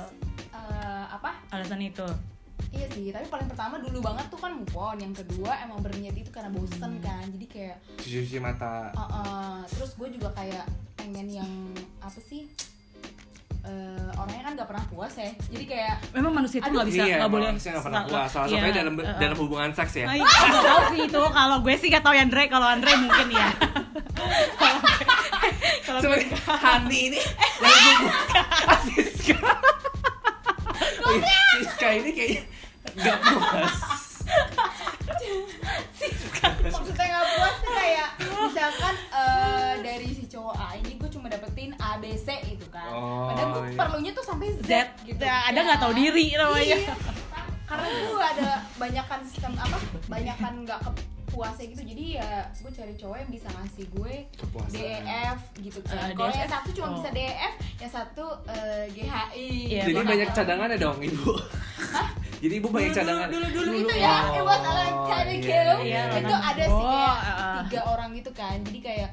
alasan 1.54 1.80
itu. 1.82 2.06
Iya 2.75 2.87
sih, 2.90 3.14
tapi 3.14 3.26
paling 3.30 3.46
pertama 3.46 3.78
dulu 3.78 4.02
banget 4.02 4.26
tuh 4.30 4.38
kan 4.38 4.50
move 4.54 4.75
on. 4.75 4.99
Yang 4.99 5.23
kedua 5.23 5.62
emang 5.62 5.78
berniat 5.78 6.14
itu 6.18 6.30
karena 6.30 6.50
bosen 6.50 6.99
kan. 6.99 7.23
Jadi 7.30 7.46
kayak 7.46 7.76
cuci 8.02 8.38
mata. 8.42 8.90
uh, 8.94 9.02
uh, 9.02 9.56
Terus 9.70 9.94
gue 9.94 10.08
juga 10.18 10.28
kayak 10.34 10.66
pengen 10.99 11.26
yang 11.30 11.50
apa 12.02 12.18
sih? 12.18 12.50
Eh, 13.64 14.20
Orangnya 14.20 14.44
kan 14.44 14.52
gak 14.61 14.68
pernah 14.68 14.84
puas 14.92 15.14
ya. 15.16 15.30
Jadi 15.49 15.64
kayak 15.64 15.96
memang 16.12 16.32
manusia 16.37 16.61
itu 16.61 16.68
nggak 16.68 16.84
bisa 16.84 17.00
iya, 17.00 17.16
nggak 17.16 17.30
emang 17.30 17.32
boleh 17.32 17.49
nggak 17.56 17.84
pernah 17.87 18.02
puas. 18.04 18.28
Salah 18.28 18.46
iya, 18.50 18.58
satunya 18.61 18.75
dalam 18.76 18.94
uh, 18.94 19.02
uh. 19.02 19.16
dalam 19.16 19.37
hubungan 19.40 19.70
seks 19.73 19.92
ya. 19.96 20.06
Ah, 20.11 20.14
iya, 20.18 20.26
nggak 20.26 20.64
tahu 20.68 20.82
sih 20.92 21.00
itu. 21.08 21.23
Kalau 21.32 21.56
gue 21.64 21.75
sih 21.80 21.88
gak 21.88 22.04
tahu 22.04 22.14
ya 22.14 22.23
Andre 22.28 22.42
kalau 22.52 22.66
Andre 22.68 22.92
mungkin 23.00 23.28
ya 23.32 23.49
Kalau 25.84 26.00
gue- 26.00 26.26
Hani 26.44 26.99
ini 27.12 27.20
dalam 27.62 27.84
hubungan 31.04 31.44
Siska. 31.85 31.93
Siska 31.93 32.00
ini 32.00 32.11
kayaknya 32.12 32.43
nggak 32.95 33.19
puas. 33.21 33.76
maksudnya 36.64 37.07
gak 37.07 37.26
puas 37.31 37.55
tuh 37.59 37.73
kayak 37.73 38.09
Misalkan 38.45 38.95
eh, 39.11 39.73
dari 39.81 40.09
si 40.12 40.25
cowok 40.26 40.55
A 40.55 40.69
ini 40.76 40.93
gue 40.95 41.09
cuma 41.09 41.26
dapetin 41.26 41.73
A, 41.76 41.97
B, 41.97 42.12
C 42.14 42.29
gitu 42.47 42.67
kan 42.69 42.88
Oh, 42.88 43.33
Padahal 43.33 43.49
gue 43.50 43.62
iya. 43.67 43.76
perlunya 43.76 44.11
tuh 44.12 44.25
sampai 44.25 44.49
Z, 44.55 44.61
Z 44.62 44.73
gitu 45.03 45.21
ada 45.21 45.59
nggak 45.59 45.81
tahu 45.81 45.93
diri 45.93 46.33
namanya 46.35 46.76
Iya. 46.79 46.95
karena 47.64 47.87
gue 47.88 48.25
ada 48.37 48.49
banyakan 48.76 49.21
sistem 49.25 49.53
apa 49.57 49.76
banyakan 50.07 50.53
nggak 50.62 50.81
kepuasnya 51.35 51.67
gitu 51.67 51.83
jadi 51.85 52.05
ya 52.14 52.31
gue 52.47 52.71
cari 52.73 52.95
cowok 52.95 53.17
yang 53.19 53.31
bisa 53.33 53.49
ngasih 53.50 53.85
gue 53.91 54.14
Kepuasan. 54.35 54.71
DEF 54.73 55.38
gitu 55.59 55.79
Eh, 55.81 55.91
kan 55.91 56.09
kalau 56.12 56.31
DEF? 56.31 56.38
yang 56.38 56.50
satu 56.53 56.69
cuma 56.71 56.87
Oh. 56.87 56.95
bisa 56.95 57.09
DEF 57.11 57.53
yang 57.76 57.93
satu 57.93 58.25
eh, 58.47 58.85
GHI 58.88 59.49
Iya, 59.69 59.83
Jadi 59.85 60.00
banyak 60.05 60.29
cadangannya 60.31 60.79
dong 60.79 60.99
ibu. 61.00 61.33
Jadi 62.37 62.55
ibu 62.55 62.69
banyak 62.69 62.91
Dulu, 62.91 63.00
cadangan. 63.00 63.26
dulu 63.29 63.47
dulu 63.50 63.71
itu 63.81 63.95
ya 63.97 64.14
Oh, 64.23 64.31
it 64.33 64.45
was 64.45 64.61
a 64.61 64.73
long 64.73 64.97
time 65.05 65.29
ago 65.29 65.62
iya, 65.81 65.83
iya. 65.83 66.03
itu 66.14 66.35
ada 66.37 66.64
sih 66.64 66.85
Oh, 66.87 66.93
kayak 66.95 67.35
uh. 67.35 67.55
tiga 67.64 67.81
orang 67.85 68.09
gitu 68.12 68.31
kan 68.33 68.57
jadi 68.62 68.79
kayak 68.81 69.09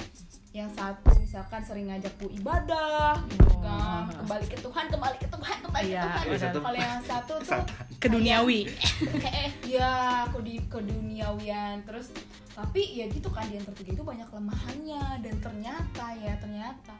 yang 0.52 0.68
satu 0.70 1.16
misalkan 1.16 1.64
sering 1.64 1.88
ngajak 1.88 2.12
gue 2.18 2.32
ibadah 2.36 3.16
gitu 3.26 3.56
Oh. 3.56 3.62
kan. 3.62 4.04
Kembali 4.18 4.46
ke 4.46 4.58
Tuhan 4.58 4.86
kembali 4.90 5.18
ke 5.18 5.28
Tuhan 5.30 5.58
kembali 5.62 5.86
Iya, 5.86 6.02
ke 6.02 6.10
Tuhan. 6.10 6.28
Yang 6.28 6.42
satu- 6.42 6.62
kalau 6.62 6.78
yang 6.78 7.02
satu 7.02 7.34
tuh 7.40 7.62
ke 7.98 8.08
duniawi. 8.10 8.60
Ya 9.72 9.92
ke 10.28 10.38
di 10.42 10.60
ke 10.62 10.80
duniawian. 10.82 11.86
Terus 11.86 12.12
tapi 12.52 12.84
ya 12.92 13.08
gitu 13.08 13.30
kan 13.30 13.48
di 13.48 13.56
antara 13.56 13.72
tiga 13.74 13.92
itu 13.94 14.04
banyak 14.04 14.28
kelemahannya. 14.28 15.04
Dan 15.22 15.36
ternyata 15.40 16.06
ya 16.18 16.36
ternyata 16.36 16.96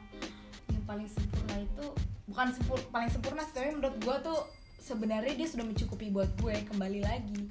yang 0.68 0.82
paling 0.82 1.04
sempurna 1.06 1.56
itu 1.58 1.86
bukan 2.24 2.46
sempur 2.48 2.78
paling 2.88 3.10
sempurna 3.10 3.42
sih 3.42 3.52
tapi 3.52 3.68
menurut 3.70 3.96
gue 3.98 4.16
tuh 4.22 4.40
sebenarnya 4.78 5.34
dia 5.34 5.44
sudah 5.44 5.62
mencukupi 5.62 6.08
buat 6.08 6.32
gue 6.38 6.56
kembali 6.64 7.00
lagi. 7.02 7.44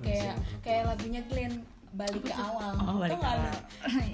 Kayak 0.00 0.34
kayak 0.62 0.88
lagunya 0.88 1.20
Glenn 1.22 1.60
balik 1.94 2.22
ke 2.26 2.34
awal. 2.34 2.74
Oh, 2.82 2.98
balik 2.98 3.18
ke 3.18 3.26
awal. 3.26 3.54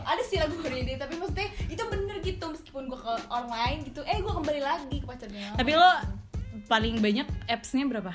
ada 0.04 0.22
sih 0.28 0.37
lagu 0.37 0.54
ini 0.68 1.00
tapi 1.00 1.16
maksudnya 1.16 1.49
itu 1.66 1.82
bener 1.88 2.16
gitu 2.20 2.44
meskipun 2.52 2.92
gue 2.92 3.00
ke 3.00 3.12
orang 3.32 3.50
lain 3.50 3.78
gitu. 3.88 4.00
Eh 4.04 4.20
gue 4.20 4.32
kembali 4.32 4.60
lagi 4.60 4.96
ke 5.00 5.06
pacarnya. 5.08 5.56
Tapi 5.56 5.72
lo 5.72 5.90
paling 6.68 7.00
banyak 7.00 7.26
appsnya 7.49 7.88
berapa 7.88 8.12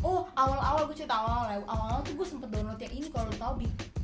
Oh, 0.00 0.22
awal-awal 0.32 0.86
gue 0.86 0.96
cerita 0.96 1.14
awal-awal 1.16 1.46
ya. 1.48 1.58
Awal-awal 1.64 2.00
tuh 2.00 2.14
gue 2.14 2.26
sempet 2.28 2.48
download 2.48 2.78
yang 2.78 2.94
ini 2.94 3.06
kalau 3.08 3.26
lo 3.26 3.36
tau. 3.36 3.54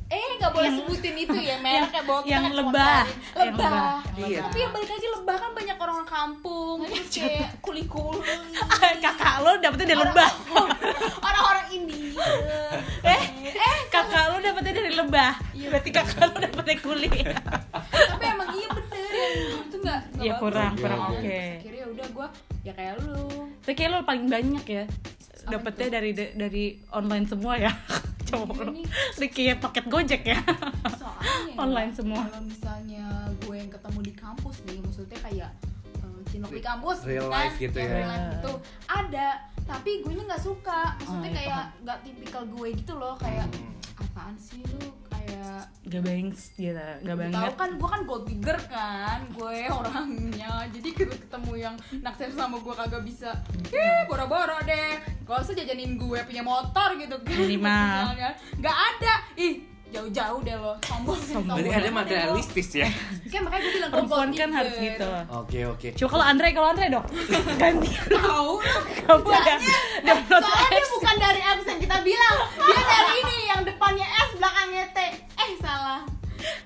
Eh, 0.05 0.37
nggak 0.37 0.53
boleh 0.53 0.69
sebutin 0.71 1.15
itu 1.17 1.33
ya, 1.35 1.57
mereknya 1.57 2.03
bawa 2.03 2.21
kita 2.21 2.29
yang 2.29 2.43
kan 2.45 2.53
lebah. 2.53 3.01
Yang 3.01 3.47
Lebah. 3.49 3.71
lebah. 3.73 3.95
Iya. 4.21 4.39
Tapi 4.43 4.57
yang 4.59 4.71
balik 4.71 4.89
lagi 4.91 5.07
lebah 5.09 5.35
kan 5.35 5.51
banyak 5.51 5.77
orang 5.77 5.99
kampung, 6.05 6.77
terus 6.85 7.07
kayak 7.11 7.49
kuli-kuli. 7.57 8.21
kakak 9.03 9.35
lo 9.41 9.51
dapetnya 9.57 9.85
dari 9.87 10.01
lebah 10.03 10.29
Orang-orang 11.19 11.67
India. 11.71 12.21
eh 13.11 13.23
kakak 13.87 14.23
lo 14.29 14.37
dapetnya 14.39 14.73
dari 14.75 14.91
lebah 14.93 15.31
Iya. 15.51 15.67
berarti 15.69 15.89
kakak 15.91 16.21
lo 16.23 16.37
dapetnya 16.37 16.75
kulit 16.77 17.25
Tapi 17.81 18.23
emang 18.25 18.49
iya 18.51 18.67
bener 18.69 19.09
yang 19.09 19.63
itu 19.63 19.75
nggak 19.75 19.99
nggak 20.11 20.21
Iya, 20.21 20.31
bagus. 20.31 20.41
kurang, 20.43 20.71
kurang 20.77 20.99
Iya. 20.99 21.09
oke. 21.09 21.19
Terus 21.25 21.57
Akhirnya 21.57 21.75
ya 21.75 21.87
udah 21.89 22.07
gue 22.07 22.27
ya 22.61 22.73
kayak 22.73 22.93
lu. 22.99 23.25
tapi 23.57 23.73
kayak 23.73 23.89
lo 23.89 23.97
paling 24.01 24.25
banyak 24.27 24.65
ya 24.65 24.83
dapetnya 25.47 25.87
dari 25.93 26.11
dari 26.13 26.65
online 26.89 27.25
semua 27.25 27.53
ya 27.55 27.71
coba 28.25 28.51
Iya 28.51 28.63
lo 28.63 28.71
nih. 28.73 28.85
Ini 29.15 29.27
kayak 29.29 29.57
paket 29.61 29.85
gojek 29.85 30.21
ya 30.25 30.39
Soalnya 30.91 31.53
ya, 31.53 31.57
Online 31.63 31.91
semua. 31.91 32.25
Kalau 32.25 32.41
misalnya 32.41 33.05
gue 33.39 33.55
yang 33.55 33.69
ketemu 33.69 33.99
di 34.01 34.13
kampus 34.13 34.55
nih, 34.65 34.77
maksudnya 34.81 35.19
kayak 35.21 35.49
eh, 36.01 36.19
cinlok 36.27 36.51
di 36.51 36.59
kampus, 36.59 36.97
Real 37.05 37.27
kan? 37.27 37.37
life 37.39 37.55
gitu 37.55 37.77
ya. 37.77 37.85
real 37.95 38.09
life 38.09 38.27
gitu. 38.33 38.51
Ada, 38.87 39.27
tapi 39.63 39.91
gue 40.01 40.11
nya 40.11 40.23
nggak 40.25 40.43
suka. 40.43 40.81
Maksudnya 40.97 41.21
Oh, 41.21 41.29
iya, 41.29 41.37
kayak 41.37 41.63
nggak 41.85 41.97
tipikal 42.01 42.43
gue 42.45 42.67
gitu 42.73 42.93
loh, 42.95 43.13
kayak 43.15 43.45
Hmm. 43.45 43.71
apaan 43.95 44.35
sih 44.35 44.59
lu 44.65 44.89
kayak 45.25 45.61
gak 45.89 46.01
bangs 46.05 46.53
gitu 46.53 46.77
gak 46.77 47.01
tahu 47.01 47.17
banget. 47.17 47.53
kan 47.57 47.69
gue 47.73 47.89
kan 47.89 48.01
gold 48.05 48.25
digger 48.29 48.57
kan 48.69 49.19
gue 49.33 49.57
orangnya. 49.69 50.53
Jadi 50.69 50.89
kita 50.93 51.15
ketemu 51.17 51.51
yang 51.57 51.75
naksir 52.01 52.29
sama 52.33 52.61
gue 52.61 52.73
kagak 52.73 53.03
bisa. 53.05 53.33
Eh 53.73 54.05
boro-boro 54.05 54.61
deh. 54.65 55.01
Gak 55.25 55.37
usah 55.41 55.53
jajanin 55.57 55.97
gue 55.97 56.19
punya 56.25 56.43
motor 56.45 56.93
gitu 56.97 57.17
kan. 57.21 57.37
Minimal. 57.37 58.01
Nggak 58.61 58.77
ada. 58.77 59.13
Ih 59.37 59.74
jauh-jauh 59.95 60.39
deh 60.43 60.57
lo 60.59 60.73
sombong 60.83 61.19
Sombong. 61.23 61.57
Berarti 61.63 61.71
ada 61.71 61.89
materialistis 61.95 62.69
ya. 62.75 62.87
kan 63.31 63.39
makanya 63.47 63.61
gue 63.63 63.73
bilang 63.79 63.91
perempuan 63.91 64.27
kan 64.27 64.31
digger. 64.35 64.57
harus 64.59 64.75
gitu. 64.77 65.07
Oke 65.31 65.59
oke. 65.65 65.87
coba 65.95 66.09
kalau 66.11 66.25
Andre 66.27 66.47
kalau 66.51 66.67
Andre 66.75 66.85
dong. 66.91 67.05
Ganti. 67.61 67.89
Tahu. 68.11 68.51
Kamu 69.07 69.29
ada 69.31 69.55
soalnya 69.55 70.67
dia 70.75 70.85
bukan 70.91 71.15
dari 71.15 71.41
apps 71.41 71.65
yang 71.65 71.79
kita 71.79 71.97
bilang. 72.03 72.37
Dia 72.59 72.81
dari 72.83 73.11
ini 73.23 73.37
yang 73.47 73.61
depannya 73.63 74.07
S 74.07 74.29
belakangnya 74.35 74.85
T. 74.91 74.99
Eh 75.15 75.51
salah. 75.63 76.01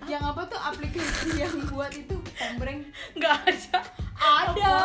Yang 0.10 0.24
apa 0.26 0.42
tuh 0.50 0.60
aplikasi 0.60 1.30
yang 1.38 1.54
buat 1.70 1.92
itu? 1.94 2.16
Pembreng. 2.36 2.82
Nggak 3.14 3.36
ada 3.46 3.80
ada. 4.20 4.76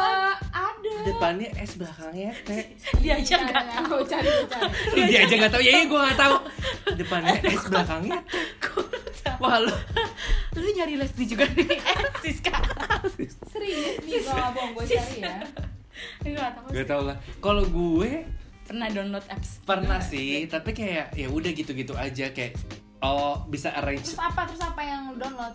Ada. 0.55 0.95
Depannya 1.05 1.51
S 1.59 1.75
belakangnya 1.75 2.31
T. 2.47 2.51
dia 3.03 3.19
aja 3.19 3.35
nggak 3.43 3.65
Cari, 3.67 3.75
tahu. 3.75 3.97
cari 4.07 4.29
cari 4.47 5.01
Dia 5.11 5.19
aja 5.27 5.35
nggak 5.35 5.53
tahu. 5.53 5.63
Ya 5.63 5.73
iya 5.75 5.85
gue 5.91 6.01
nggak 6.01 6.19
tahu. 6.19 6.37
Depannya 6.95 7.37
S 7.43 7.65
belakangnya 7.67 8.19
T. 8.63 8.67
Wah 9.43 9.57
lu. 9.59 9.75
lu 10.55 10.69
nyari 10.71 10.95
Leslie 10.95 11.27
juga 11.27 11.45
nih. 11.51 11.67
Eh 11.67 11.99
Siska 12.23 12.55
serius 13.51 13.99
nih 14.07 14.23
gue 14.23 14.33
nggak 14.33 14.51
bohong 14.55 14.73
gue 14.79 14.85
cari 14.87 15.19
ya. 15.21 15.37
Gak 16.71 16.87
tau 16.91 17.03
lah. 17.07 17.17
Kalau 17.39 17.65
gue 17.67 18.27
pernah 18.65 18.89
download 18.89 19.27
apps? 19.29 19.61
pernah 19.63 20.01
sih, 20.01 20.49
tapi 20.49 20.73
kayak 20.73 21.13
ya 21.13 21.29
udah 21.29 21.51
gitu-gitu 21.53 21.93
aja 21.95 22.33
kayak 22.33 22.57
oh 23.05 23.45
bisa 23.53 23.69
arrange 23.77 24.09
terus 24.09 24.17
apa 24.25 24.49
terus 24.49 24.63
apa 24.65 24.81
yang 24.81 25.13
lu 25.13 25.21
download 25.21 25.53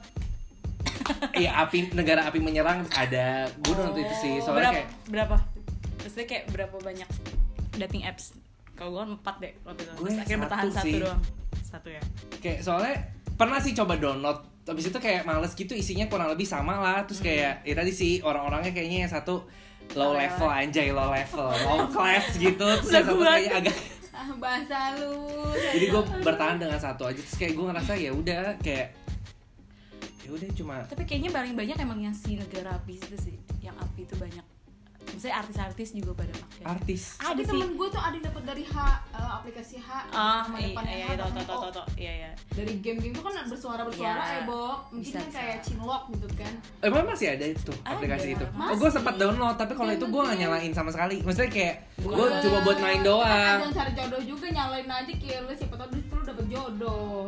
ya 1.44 1.52
api 1.66 1.94
negara 1.94 2.26
api 2.28 2.40
menyerang 2.42 2.86
ada. 2.94 3.50
Gue 3.62 3.74
nonton 3.76 4.02
itu 4.02 4.16
sih 4.20 4.34
soalnya 4.42 4.72
berapa 4.72 4.76
kayak 4.76 4.90
berapa? 5.10 5.36
Maksudnya 6.00 6.28
kayak 6.28 6.46
berapa 6.54 6.76
banyak 6.80 7.10
dating 7.78 8.04
apps? 8.06 8.36
Kalau 8.76 8.90
gue 8.96 9.06
empat 9.20 9.36
deh 9.44 9.54
waktu 9.68 9.82
itu. 9.84 9.92
Gue 9.96 10.08
terus 10.08 10.20
akhirnya 10.24 10.40
bertahan 10.48 10.66
satu 10.68 10.76
satu 10.76 10.86
sih. 10.88 11.02
doang. 11.02 11.22
Satu 11.60 11.90
ya. 11.92 12.02
Kayak 12.40 12.60
soalnya 12.64 12.96
pernah 13.40 13.60
sih 13.64 13.74
coba 13.76 13.94
download 13.96 14.40
habis 14.70 14.86
itu 14.86 15.00
kayak 15.02 15.26
males 15.26 15.58
gitu 15.58 15.74
isinya 15.74 16.06
kurang 16.06 16.30
lebih 16.30 16.46
sama 16.46 16.78
lah. 16.80 17.00
Terus 17.10 17.22
kayak 17.24 17.66
ya 17.66 17.74
tadi 17.74 17.92
sih 17.92 18.22
orang-orangnya 18.22 18.72
kayaknya 18.72 19.08
yang 19.08 19.12
satu 19.12 19.48
low 19.98 20.14
Low 20.14 20.22
level 20.22 20.50
anjay 20.50 20.94
low 20.94 21.10
level 21.10 21.50
low 21.66 21.80
class 21.94 22.38
gitu. 22.38 22.62
Terus 22.62 22.94
yang 22.94 23.08
satu 23.10 23.16
kayak 23.26 23.54
agak 23.66 23.76
ah, 24.14 24.30
bahasa 24.38 24.78
lu. 25.00 25.16
Jadi 25.56 25.86
gue 25.90 26.04
bertahan 26.22 26.58
dengan 26.62 26.80
satu 26.80 27.10
aja. 27.10 27.18
Terus 27.18 27.38
kayak 27.40 27.54
gue 27.58 27.66
ngerasa 27.72 27.92
ya 27.98 28.12
udah 28.14 28.40
kayak 28.62 28.86
ya 28.94 28.99
udah 30.32 30.50
cuma 30.54 30.76
tapi 30.86 31.04
kayaknya 31.04 31.30
paling 31.30 31.54
banyak 31.54 31.78
emang 31.78 32.00
yang 32.00 32.14
si 32.14 32.36
negara 32.36 32.76
api 32.76 32.96
itu 32.96 33.16
sih 33.20 33.36
yang 33.60 33.76
api 33.76 34.04
itu 34.04 34.16
banyak 34.16 34.46
maksudnya 35.10 35.36
artis-artis 35.36 35.90
juga 35.92 36.12
pada 36.14 36.32
pakai 36.32 36.64
artis 36.70 37.18
ada 37.18 37.34
Ada 37.34 37.42
sih. 37.42 37.50
temen 37.50 37.70
gue 37.74 37.88
tuh 37.90 37.98
ada 37.98 38.14
yang 38.14 38.26
dapet 38.30 38.44
dari 38.46 38.64
H 38.64 38.76
eh, 39.10 39.32
aplikasi 39.34 39.76
H 39.82 39.90
ah 40.14 40.46
nama 40.46 40.58
iya 40.62 40.70
iya 40.86 41.06
iya 41.08 41.16
tau 41.18 41.30
tau 41.34 41.44
tau 41.44 41.60
O. 41.60 41.70
tau 41.74 41.86
iya 41.98 42.14
iya 42.16 42.32
dari 42.54 42.74
game-game 42.78 43.12
tuh 43.12 43.24
kan 43.26 43.34
bersuara 43.44 43.82
bersuara 43.82 44.22
Iya. 44.22 44.36
ya 44.36 44.42
Bo 44.46 44.86
mungkin 44.94 45.02
Bisa, 45.02 45.18
kan 45.20 45.30
kayak 45.34 45.58
chinlock 45.66 46.04
gitu 46.14 46.28
kan 46.38 46.54
Emang 46.80 47.04
masih 47.04 47.28
ada 47.34 47.46
itu 47.48 47.74
Ada, 47.74 47.90
aplikasi 47.90 48.28
itu? 48.38 48.46
Oh 48.46 48.70
gue 48.70 48.80
masih. 48.80 48.92
sempat 48.94 49.16
download 49.18 49.56
tapi 49.58 49.74
kalau 49.74 49.92
itu 49.92 50.06
gue 50.06 50.22
gak 50.22 50.30
Yang 50.30 50.42
nyalain 50.46 50.72
sama 50.72 50.90
sekali. 50.94 51.18
Maksudnya 51.20 51.52
kayak 51.52 51.76
gue 51.98 52.26
cuma 52.40 52.58
buat 52.62 52.78
main 52.80 53.02
doang. 53.02 53.60
Kan 53.60 53.72
cari 53.74 53.92
jodoh 53.98 54.22
juga 54.24 54.46
nyalain 54.48 54.88
aja 54.88 55.14
kayak 55.16 55.40
lu 55.42 55.52
siapa 55.52 55.76
tau 55.76 55.88
lu 55.90 56.22
dapet 56.22 56.46
jodoh 56.48 57.28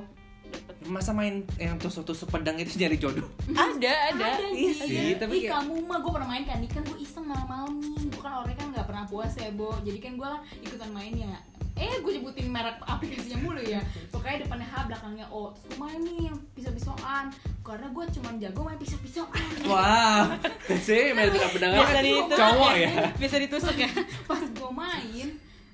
Masa 0.83 1.11
main 1.11 1.45
yang 1.55 1.77
tusuk-tusuk 1.77 2.27
pedang 2.27 2.57
itu 2.57 2.73
nyari 2.75 2.97
jodoh? 2.97 3.23
ada 3.53 3.93
ada. 4.09 4.27
Iya 4.49 4.71
sih, 4.75 4.97
Ada. 5.13 5.23
tapi 5.23 5.33
Ih, 5.37 5.41
kayak- 5.45 5.53
kamu 5.61 5.73
mah 5.81 5.97
gue 5.97 6.11
pernah 6.11 6.29
main 6.29 6.43
kan. 6.43 6.57
Nih 6.57 6.67
kan 6.67 6.81
gue 6.81 6.97
iseng 6.97 7.23
malam-malam 7.23 7.77
nih. 7.77 8.07
Gue 8.07 8.19
kan 8.19 8.33
orangnya 8.35 8.57
kan 8.57 8.67
nggak 8.71 8.85
pernah 8.85 9.03
puasa 9.05 9.37
ya 9.39 9.51
Bo. 9.51 9.71
Jadi 9.79 9.99
kan 9.99 10.13
gue 10.15 10.31
ikutan 10.61 10.89
main 10.89 11.13
ya. 11.13 11.37
Eh 11.73 11.97
gue 11.97 12.11
nyebutin 12.13 12.45
merek 12.45 12.77
aplikasinya 12.81 13.37
mulu 13.39 13.61
ya. 13.61 13.79
Pokoknya 14.09 14.43
depannya 14.43 14.65
H 14.65 14.75
belakangnya 14.85 15.25
O. 15.29 15.49
Terus 15.51 15.63
gue 15.65 15.77
main 15.79 15.99
nih 15.99 16.17
yang 16.27 16.37
pisau-pisauan 16.51 17.25
karena 17.61 17.87
gue 17.87 18.05
cuma 18.11 18.29
jago 18.35 18.61
main 18.63 18.75
pisau-pisauan 18.75 19.41
Wah, 19.63 20.33
sih 20.79 21.13
main 21.13 21.29
pedang 21.29 21.53
pedang 21.53 21.71
biasa 21.75 21.99
di 21.99 22.09
itu 22.11 22.35
cowok 22.35 22.73
ya. 22.75 22.89
biasa 23.15 23.35
ditusuk 23.39 23.75
ya. 23.77 23.89
Pas 24.25 24.41
gue 24.41 24.71
main 24.71 25.27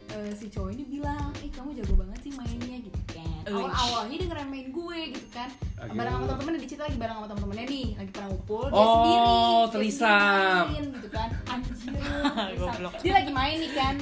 eh, 0.10 0.32
si 0.34 0.46
cowok 0.48 0.70
ini 0.70 0.84
bilang 0.86 1.32
eh 1.38 1.50
kamu 1.50 1.70
jago 1.74 1.94
banget 1.98 2.20
sih 2.22 2.32
mainnya. 2.32 2.56
kan 2.58 2.60
Uish. 2.60 2.67
Awal 3.50 3.72
awalnya 3.72 4.16
dia 4.16 4.28
ngeremehin 4.28 4.68
gue 4.70 5.00
gitu 5.14 5.28
kan. 5.32 5.50
Oke. 5.78 5.94
bareng 5.94 6.12
sama 6.12 6.26
temen-temen 6.28 6.54
di 6.58 6.68
situ 6.68 6.82
lagi 6.82 6.98
bareng 6.98 7.16
sama 7.16 7.28
temen-temennya 7.28 7.66
nih 7.68 7.88
lagi 7.96 8.12
pernah 8.12 8.28
ngumpul 8.28 8.64
dia 8.66 8.74
Oh, 8.74 8.90
sendiri 8.90 9.88
dia 9.88 9.94
sendiri 9.94 10.66
main, 10.66 10.86
gitu 10.92 11.10
kan. 11.10 11.30
Anjir 11.48 11.76
dia 13.04 13.14
lagi 13.14 13.32
main 13.32 13.56
nih 13.58 13.72
kan. 13.72 13.96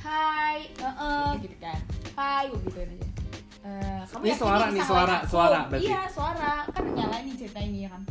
Hai 0.00 0.58
eh 0.66 0.94
eh, 0.98 1.28
gitu 1.40 1.56
kan. 1.58 1.78
Hai 2.12 2.42
gue 2.46 2.58
gituin 2.64 2.88
aja. 2.90 3.08
Eh, 3.60 4.00
kamu 4.08 4.22
Ini 4.22 4.34
suara 4.34 4.64
nih, 4.68 4.82
suara, 4.82 5.16
suara 5.24 5.58
berarti. 5.68 5.86
iya 5.86 6.02
suara. 6.08 6.52
Kan 6.66 6.84
nyalain 6.90 7.24
nih 7.24 7.36
cerita 7.36 7.60
ini 7.60 7.78
ya 7.84 7.90
kan. 7.90 8.02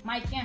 Mic-nya 0.00 0.44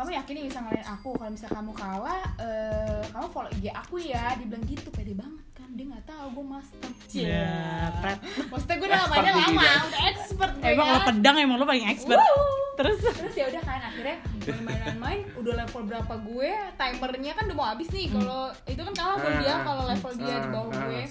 kamu 0.00 0.16
yakin 0.16 0.32
nih 0.32 0.44
bisa 0.48 0.58
ngalahin 0.64 0.88
aku 0.88 1.08
kalau 1.12 1.28
misalnya 1.28 1.54
kamu 1.60 1.72
kalah 1.76 2.22
eh, 2.40 3.02
kamu 3.12 3.26
follow 3.36 3.52
IG 3.52 3.68
aku 3.68 3.94
ya 4.00 4.32
dibilang 4.40 4.64
gitu 4.64 4.88
pede 4.96 5.12
banget 5.12 5.44
kan 5.52 5.68
dia 5.76 5.84
nggak 5.92 6.04
tahu 6.08 6.26
gue 6.40 6.46
master. 6.48 6.88
Ya 7.12 7.52
pret. 8.00 8.18
Maksudnya 8.48 8.76
gue 8.80 8.88
udah 8.88 9.00
di 9.12 9.28
lama 9.28 9.60
udah 9.60 10.02
expert 10.08 10.52
gue 10.56 10.72
emang 10.72 10.88
lo 10.88 10.96
kan? 10.96 11.06
pedang 11.12 11.36
emang 11.36 11.56
lo 11.60 11.64
paling 11.68 11.84
expert. 11.84 12.16
Wuh. 12.16 12.56
terus? 12.80 12.96
Terus 13.12 13.34
ya 13.36 13.44
udah 13.52 13.60
kan 13.60 13.80
akhirnya 13.92 14.16
main-main 14.64 15.20
udah 15.36 15.52
level 15.52 15.82
berapa 15.84 16.14
gue 16.16 16.50
timernya 16.80 17.32
kan 17.36 17.44
udah 17.44 17.56
mau 17.60 17.68
habis 17.68 17.88
nih 17.92 18.08
kalau 18.08 18.48
itu 18.64 18.80
kan 18.80 18.94
kalah 18.96 19.16
sama 19.20 19.30
dia 19.36 19.52
Ah, 19.52 19.58
kalau 19.68 19.82
level 19.84 20.12
dia 20.16 20.34
di 20.40 20.48
bawah 20.48 20.72
ah, 20.72 20.80
gue. 20.88 21.02
ah. 21.04 21.08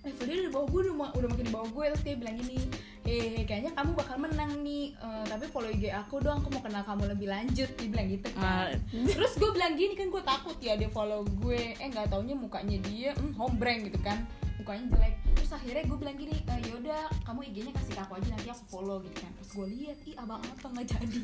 Level 0.00 0.24
dia 0.24 0.36
di 0.46 0.52
bawah 0.52 0.68
gue 0.68 0.80
udah, 0.88 0.94
udah 1.12 1.28
makin 1.28 1.46
di 1.46 1.54
bawah 1.54 1.68
gue 1.68 1.84
terus 1.92 2.04
dia 2.06 2.16
bilang 2.16 2.36
gini 2.40 2.58
eh 3.04 3.42
kayaknya 3.48 3.72
kamu 3.76 3.90
bakal 3.96 4.16
menang 4.16 4.52
nih 4.64 4.80
Eh, 5.20 5.24
tapi 5.28 5.44
follow 5.52 5.68
IG 5.68 5.92
aku 5.92 6.16
dong 6.24 6.40
aku 6.40 6.48
mau 6.56 6.62
kenal 6.64 6.80
kamu 6.80 7.12
lebih 7.12 7.28
lanjut 7.28 7.68
dia 7.76 7.88
bilang 7.92 8.08
gitu 8.08 8.28
kan. 8.36 8.72
Terus 8.88 9.32
gue 9.36 9.50
bilang 9.52 9.72
gini 9.76 9.92
kan 9.92 10.08
gue 10.08 10.22
takut 10.24 10.56
ya 10.60 10.80
dia 10.80 10.88
follow 10.88 11.24
gue 11.44 11.76
eh 11.76 11.86
nggak 11.92 12.08
taunya 12.08 12.32
mukanya 12.32 12.78
dia 12.88 13.12
hmm, 13.12 13.36
hombreng 13.36 13.84
gitu 13.84 14.00
kan 14.00 14.24
mukanya 14.60 14.84
jelek 14.90 15.14
terus 15.32 15.50
akhirnya 15.50 15.82
gue 15.82 15.98
bilang 15.98 16.16
gini 16.16 16.36
e, 16.38 16.54
yaudah 16.64 17.00
kamu 17.22 17.40
IG-nya 17.46 17.72
kasih 17.72 17.92
ke 17.92 18.00
aku 18.00 18.12
aja 18.14 18.28
nanti 18.28 18.48
aku 18.48 18.64
follow 18.68 18.96
gitu 19.00 19.16
kan 19.16 19.30
terus 19.34 19.50
gue 19.50 19.66
lihat 19.70 19.98
ih 20.04 20.14
abang 20.14 20.38
apa 20.38 20.66
nggak 20.68 20.86
jadi 20.86 21.20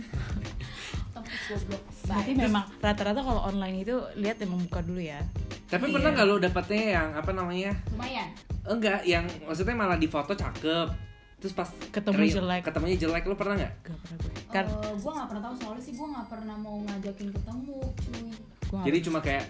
terus 1.17 1.43
gue 1.47 1.59
blok 1.67 1.83
berarti 2.03 2.33
memang 2.35 2.65
rata-rata 2.79 3.21
kalau 3.21 3.43
online 3.43 3.77
itu 3.79 3.95
lihat 4.15 4.37
yang 4.39 4.51
membuka 4.51 4.81
dulu 4.81 5.01
ya 5.01 5.21
Tapi 5.67 5.85
Iya. 5.85 5.95
pernah 5.95 6.11
nggak 6.13 6.27
lo 6.27 6.37
dapetnya 6.39 6.83
yang 6.95 7.09
apa 7.13 7.31
namanya? 7.31 7.73
lumayan 7.91 8.29
Enggak, 8.65 9.03
yang 9.03 9.27
maksudnya 9.43 9.75
malah 9.75 9.95
di 9.95 10.07
foto 10.07 10.31
cakep. 10.33 10.89
Terus 11.37 11.53
pas 11.53 11.67
Ketemu 11.91 12.15
real- 12.17 12.35
jelek. 12.37 12.63
Ketemunya 12.63 12.97
jelek 12.97 13.25
lo 13.25 13.35
pernah 13.35 13.55
nggak? 13.57 13.73
gak 13.83 13.99
pernah 14.01 14.17
gue 14.17 14.31
kan 14.49 14.65
Eh, 14.65 14.95
gue 14.95 15.11
nggak 15.13 15.27
pernah 15.27 15.43
tahu 15.43 15.55
soalnya 15.57 15.83
sih 15.83 15.93
gue 15.93 16.07
nggak 16.07 16.27
pernah 16.29 16.57
mau 16.57 16.77
ngajakin 16.81 17.29
ketemu 17.31 17.77
cuy 17.83 18.27
gua 18.65 18.81
Jadi 18.85 18.99
cuma 19.03 19.19
kayak 19.21 19.45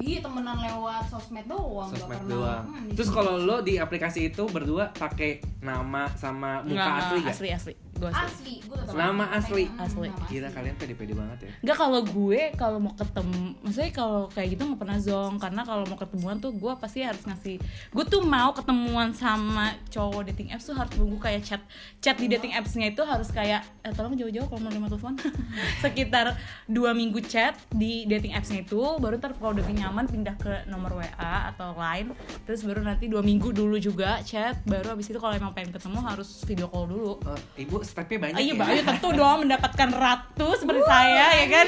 iya 0.00 0.18
temenan 0.18 0.56
lewat 0.56 1.02
sosmed 1.06 1.44
doang 1.44 1.88
sosmed 1.88 2.22
doang. 2.24 2.64
Hmm, 2.64 2.90
Terus 2.90 3.08
kalau 3.08 3.34
lo 3.36 3.60
di 3.60 3.76
aplikasi 3.76 4.28
itu 4.28 4.46
berdua 4.46 4.90
pakai 4.92 5.30
nama 5.58 6.06
sama 6.14 6.62
muka 6.62 6.76
Nggak, 6.76 6.94
asli 7.00 7.18
gak? 7.20 7.32
asli 7.32 7.48
asli 7.50 7.72
gue 7.98 8.10
asli 8.14 8.62
asli 8.78 8.96
Nama 8.96 9.24
asli. 9.36 9.64
Asli. 9.76 10.08
Gila 10.32 10.48
kalian 10.52 10.74
pede-pede 10.80 11.12
banget 11.12 11.38
ya. 11.44 11.50
Enggak 11.60 11.76
kalau 11.76 12.00
gue 12.02 12.40
kalau 12.56 12.78
mau 12.80 12.94
ketemu, 12.96 13.56
maksudnya 13.60 13.92
kalau 13.92 14.22
kayak 14.32 14.48
gitu 14.56 14.62
nggak 14.64 14.80
pernah 14.80 14.98
zong 14.98 15.34
karena 15.36 15.62
kalau 15.66 15.84
mau 15.84 15.98
ketemuan 16.00 16.36
tuh 16.40 16.52
gue 16.56 16.72
pasti 16.80 17.04
harus 17.04 17.20
ngasih. 17.24 17.60
Gue 17.92 18.04
tuh 18.08 18.24
mau 18.24 18.56
ketemuan 18.56 19.12
sama 19.12 19.76
cowok 19.92 20.32
dating 20.32 20.54
apps 20.54 20.68
tuh 20.68 20.76
harus 20.76 20.92
nunggu 20.96 21.18
kayak 21.20 21.42
chat 21.44 21.62
chat 22.00 22.16
di 22.16 22.30
dating 22.30 22.56
appsnya 22.56 22.92
itu 22.92 23.02
harus 23.04 23.28
kayak 23.28 23.64
eh, 23.84 23.92
tolong 23.92 24.16
jauh-jauh 24.16 24.48
kalau 24.48 24.60
mau 24.64 24.72
lima 24.72 24.88
telepon 24.88 25.18
sekitar 25.84 26.38
dua 26.64 26.96
minggu 26.96 27.20
chat 27.24 27.58
di 27.72 28.08
dating 28.08 28.32
appsnya 28.32 28.64
itu 28.64 28.80
baru 29.00 29.20
ntar 29.20 29.36
kalau 29.36 29.52
udah 29.56 29.64
nyaman 29.66 30.06
pindah 30.08 30.36
ke 30.38 30.64
nomor 30.70 30.96
WA 30.96 31.52
atau 31.52 31.74
lain 31.76 32.14
terus 32.48 32.64
baru 32.64 32.80
nanti 32.84 33.10
dua 33.10 33.20
minggu 33.20 33.52
dulu 33.52 33.76
juga 33.76 34.20
chat 34.24 34.60
baru 34.64 34.94
abis 34.96 35.12
itu 35.12 35.18
kalau 35.18 35.34
emang 35.34 35.52
pengen 35.52 35.74
ketemu 35.74 35.98
harus 36.04 36.28
video 36.44 36.66
call 36.70 36.86
dulu. 36.88 37.20
Oh, 37.24 37.40
ibu 37.58 37.82
stepnya 37.88 38.18
banyak 38.20 38.38
iya, 38.38 38.52
ya. 38.52 38.82
Tentu 38.84 39.08
dong 39.10 39.36
mendapatkan 39.48 39.88
ratu 39.88 40.48
seperti 40.52 40.82
saya 40.84 41.24
ya 41.34 41.46
kan. 41.48 41.66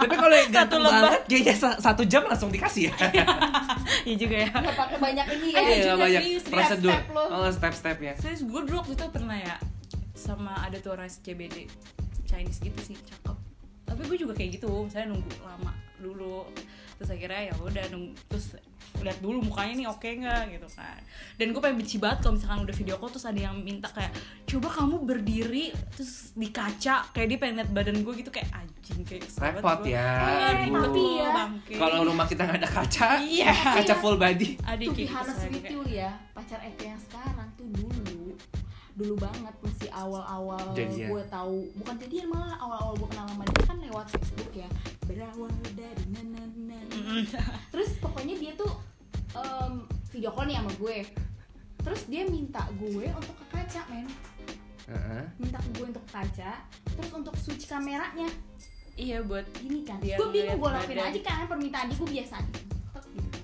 Tapi 0.00 0.14
kalau 0.16 0.34
yang 0.34 0.50
ganteng 0.50 0.80
banget, 0.80 1.20
kayaknya 1.28 1.54
sa- 1.54 1.76
satu 1.76 2.02
jam 2.02 2.24
langsung 2.24 2.48
dikasih 2.48 2.88
ya. 2.88 2.94
Iya 4.02 4.14
juga 4.16 4.36
ya. 4.40 4.50
pakai 4.50 4.96
banyak 4.96 5.26
ini 5.36 5.46
ya 5.52 5.60
Iya, 5.60 5.76
juga 5.84 5.94
banyak 6.00 6.22
prosedur. 6.48 6.90
step-step 6.90 7.04
lo. 7.12 7.24
Oh, 7.28 7.48
step-stepnya. 7.52 8.12
Serius 8.16 8.42
gue 8.42 8.60
dulu 8.64 8.76
waktu 8.80 8.94
itu 8.96 9.04
pernah 9.06 9.36
ya 9.36 9.56
sama 10.16 10.56
ada 10.60 10.76
tuh 10.76 10.96
orang 10.96 11.08
CBD 11.08 11.68
Chinese 12.24 12.58
gitu 12.58 12.80
sih 12.80 12.96
cakep. 12.96 13.36
Tapi 13.84 14.00
gue 14.06 14.16
juga 14.18 14.32
kayak 14.32 14.56
gitu, 14.56 14.88
saya 14.88 15.04
nunggu 15.04 15.28
lama 15.42 15.72
dulu. 15.96 16.48
Terus 16.96 17.10
akhirnya 17.10 17.50
ya 17.50 17.54
udah 17.56 17.84
nunggu 17.90 18.12
terus 18.26 18.56
lihat 19.02 19.18
dulu 19.18 19.42
mukanya 19.42 19.74
nih 19.74 19.86
oke 19.86 20.04
nggak 20.06 20.42
gitu 20.50 20.68
kan. 20.70 21.00
Dan 21.34 21.50
gue 21.50 21.60
pengen 21.60 21.76
benci 21.78 21.96
banget 21.96 22.18
kalau 22.20 22.34
misalkan 22.34 22.60
udah 22.62 22.74
video 22.74 22.94
call 22.96 23.08
terus 23.08 23.24
ada 23.24 23.40
yang 23.40 23.56
minta 23.56 23.88
kayak 23.88 24.12
coba 24.44 24.68
kamu 24.70 24.96
berdiri 25.02 25.64
terus 25.90 26.12
di 26.32 26.48
kaca 26.48 27.08
kayak 27.10 27.26
dia 27.26 27.38
pengen 27.38 27.54
lihat 27.58 27.70
badan 27.70 27.96
gue 27.98 28.14
gitu 28.16 28.30
kayak 28.30 28.48
anjing 28.50 29.00
kayak 29.02 29.24
Repot 29.32 29.80
ya, 29.82 30.08
Iya, 30.20 30.48
ibu. 30.66 30.76
tapi 30.78 31.02
ya. 31.16 31.28
Kalau 31.72 31.98
rumah 32.04 32.26
kita 32.26 32.42
nggak 32.42 32.58
ada 32.58 32.70
kaca, 32.70 33.08
Iya. 33.18 33.52
kaca 33.74 33.94
full 33.96 34.16
body. 34.16 34.60
adik 34.62 34.86
tuh 34.86 34.94
kayak- 34.98 35.70
you 35.70 35.82
ya 35.86 36.10
pacar 36.30 36.60
Eko 36.60 36.82
yang 36.86 37.00
sekarang 37.00 37.48
tuh 37.54 37.66
dulu 37.70 38.34
dulu 38.90 39.14
banget 39.16 39.54
masih 39.56 39.88
awal-awal 39.90 40.60
gue 41.08 41.22
tahu 41.26 41.56
bukan 41.74 41.94
jadian 41.96 42.26
malah 42.28 42.52
awal-awal 42.58 42.94
gue 42.96 43.08
kenal 43.08 43.26
sama 43.26 43.44
dia 43.46 43.64
kan 43.64 43.76
lewat 43.80 44.06
Facebook 44.12 44.52
ya 44.52 44.68
berawal 45.06 45.48
dari 45.72 46.04
nanan 46.10 46.50
Mm-mm. 46.90 47.22
terus 47.70 47.96
pokoknya 47.96 48.36
dia 48.36 48.52
tuh 48.52 48.68
em, 49.36 49.72
video 50.10 50.30
call 50.34 50.46
nih 50.48 50.56
sama 50.58 50.72
gue. 50.74 50.98
Terus 51.80 52.00
dia 52.06 52.22
minta 52.26 52.62
gue 52.76 53.06
untuk 53.08 53.34
ke 53.34 53.44
kaca 53.50 53.82
men. 53.88 54.06
Heeh. 54.90 55.22
minta 55.38 55.62
ke 55.62 55.70
gue 55.78 55.86
untuk 55.86 56.02
ke 56.02 56.18
kaca 56.18 56.66
terus 56.66 57.10
untuk 57.14 57.34
switch 57.38 57.70
kameranya. 57.70 58.26
Iya 58.98 59.22
buat 59.22 59.46
ini 59.62 59.86
kan. 59.86 60.02
Dia 60.02 60.18
gue 60.18 60.28
bingung 60.28 60.58
gue 60.58 60.70
lakuin 60.70 60.98
aja 60.98 61.20
kan 61.22 61.46
permintaan 61.46 61.88
dia 61.88 61.96
gue 61.96 62.10
biasa 62.10 62.34
aja. 62.42 62.60
Gitu. 63.14 63.38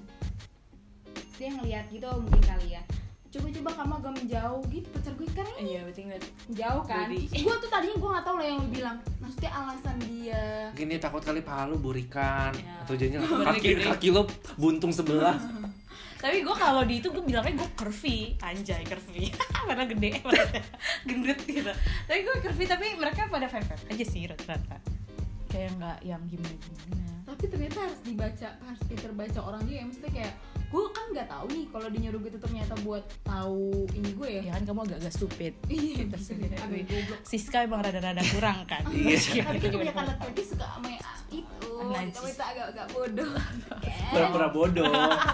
Dia 1.39 1.49
ngeliat 1.55 1.85
gitu 1.89 2.09
mungkin 2.19 2.43
kali 2.43 2.69
ya. 2.77 2.83
Coba-coba 3.27 3.71
kamu 3.77 3.93
agak 4.01 4.13
menjauh 4.17 4.63
gitu 4.73 4.89
pacar 4.91 5.13
gue 5.13 5.29
kan 5.37 5.49
iya 5.61 5.81
berarti 5.85 6.01
ngeliat 6.09 6.25
jauh 6.57 6.83
kan? 6.89 7.07
gue 7.13 7.57
tuh 7.61 7.69
tadinya 7.69 7.97
gue 8.01 8.11
nggak 8.17 8.25
tahu 8.25 8.37
lah 8.37 8.47
yang 8.49 8.59
lu 8.61 8.69
bilang. 8.69 8.97
Maksudnya 9.23 9.51
alasan 9.55 9.97
dia. 10.03 10.45
Gini 10.75 10.95
takut 10.99 11.23
kali 11.23 11.41
paha 11.41 11.71
lu 11.71 11.77
burikan. 11.79 12.53
Ya. 12.53 12.83
atau 12.85 12.95
jadinya 12.99 13.23
kaki 13.55 13.69
gini. 13.77 13.83
kaki 13.87 14.09
lu 14.11 14.23
buntung 14.59 14.91
sebelah. 14.91 15.39
tapi 16.27 16.43
gue 16.43 16.57
kalau 16.59 16.83
di 16.83 16.99
itu 16.99 17.09
gue 17.15 17.23
bilangnya 17.23 17.63
gue 17.63 17.71
curvy. 17.79 18.35
Anjay 18.43 18.83
curvy. 18.83 19.31
Karena 19.67 19.87
gede. 19.87 20.11
Gendut 21.09 21.39
gitu. 21.47 21.73
Tapi 22.11 22.21
gue 22.27 22.37
curvy 22.43 22.65
tapi 22.67 22.87
mereka 22.99 23.31
pada 23.31 23.47
fan 23.47 23.63
fan 23.63 23.79
aja 23.87 24.05
sih 24.05 24.27
rata-rata. 24.27 24.83
Kayak 25.47 25.79
nggak 25.79 25.99
yang 26.03 26.23
gimana 26.27 26.57
gimana 26.59 27.07
tapi 27.37 27.53
ternyata 27.53 27.79
harus 27.85 28.01
dibaca 28.01 28.49
harus 28.49 28.83
pinter 28.89 29.13
baca 29.13 29.41
orang 29.45 29.61
juga 29.69 29.77
ya. 29.77 29.85
Maksudnya 29.85 30.13
kayak 30.17 30.35
gue 30.77 30.87
kan 30.93 31.07
nggak 31.09 31.29
tahu 31.33 31.47
nih 31.57 31.65
kalau 31.73 31.87
dia 31.89 32.01
nyuruh 32.05 32.21
gitu 32.29 32.37
ternyata 32.37 32.75
buat 32.85 33.05
tahu 33.25 33.89
ini 33.97 34.11
gue 34.13 34.29
ya. 34.29 34.43
Ya 34.45 34.53
kan 34.61 34.63
kamu 34.69 34.81
agak-agak 34.85 35.13
stupid. 35.17 35.53
Iya 35.73 36.05
Gitu. 36.05 36.17
goblok. 36.93 37.21
Siska 37.25 37.59
emang 37.65 37.81
rada-rada 37.81 38.21
kurang 38.37 38.69
kan? 38.69 38.85
Iya. 38.93 39.49
tapi 39.49 39.59
kan 39.65 39.71
kebanyakan 39.73 40.05
laki-laki 40.13 40.43
suka 40.45 40.67
sama 40.69 40.89
yang 40.93 41.05
itu 41.27 42.21
kita 42.33 42.45
agak-agak 42.53 42.87
bodoh? 42.93 43.31
Pura-pura 44.13 44.49
bodoh, 44.49 44.93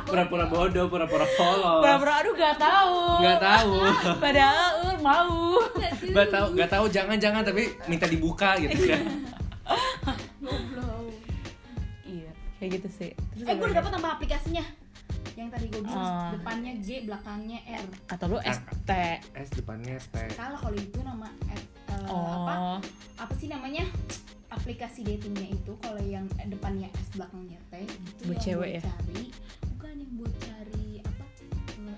pura-pura 0.09 0.47
bodoh, 0.49 0.85
pura-pura 0.89 1.27
polos. 1.39 1.83
pura-pura 1.85 2.13
aduh 2.23 2.35
gak 2.35 2.57
tahu. 2.57 2.97
Nggak 3.21 3.39
tahu. 3.43 3.73
padahal 4.25 4.69
uh, 4.81 4.97
mau. 5.03 5.37
Nggak 6.03 6.29
tahu, 6.33 6.47
nggak 6.57 6.71
tahu 6.71 6.85
jangan-jangan 6.89 7.43
tapi 7.45 7.63
minta 7.91 8.07
dibuka 8.07 8.57
gitu 8.63 8.79
kan. 8.89 9.03
goblok. 10.43 11.11
Iya 12.07 12.31
kayak 12.59 12.71
gitu 12.79 12.89
sih. 12.95 13.11
Terus 13.35 13.47
eh 13.47 13.55
gue 13.59 13.67
udah 13.67 13.77
dapet 13.83 13.91
tambah 13.91 14.11
aplikasinya 14.15 14.65
yang 15.37 15.49
tadi 15.49 15.67
gue 15.73 15.81
bilang 15.81 16.05
uh, 16.05 16.31
depannya 16.37 16.73
G 16.85 17.09
belakangnya 17.09 17.59
R. 17.65 17.87
Atau 18.13 18.27
lu 18.37 18.39
S 18.45 18.59
T. 18.85 18.91
Ah, 18.93 19.17
S 19.41 19.51
depannya 19.57 19.97
T. 19.99 20.17
Salah 20.37 20.61
kalau 20.61 20.77
itu 20.77 20.99
nama 21.01 21.29
eh, 21.49 21.63
R, 21.89 22.01
uh, 22.07 22.13
oh. 22.13 22.27
apa 22.45 22.55
apa 23.21 23.33
sih 23.41 23.49
namanya? 23.49 23.85
Aplikasi 24.53 25.01
datingnya 25.01 25.49
itu 25.49 25.73
kalau 25.81 26.01
yang 26.05 26.29
depannya 26.45 26.93
S 26.93 27.09
belakangnya 27.17 27.59
T 27.73 27.89
itu 27.89 28.23
buat 28.29 28.41
cewek 28.45 28.71
ya? 28.77 28.83
cari 28.85 29.33
bukan 29.73 29.95
yang 29.97 30.13
buat 30.21 30.35
cari 30.45 30.89
apa 31.01 31.25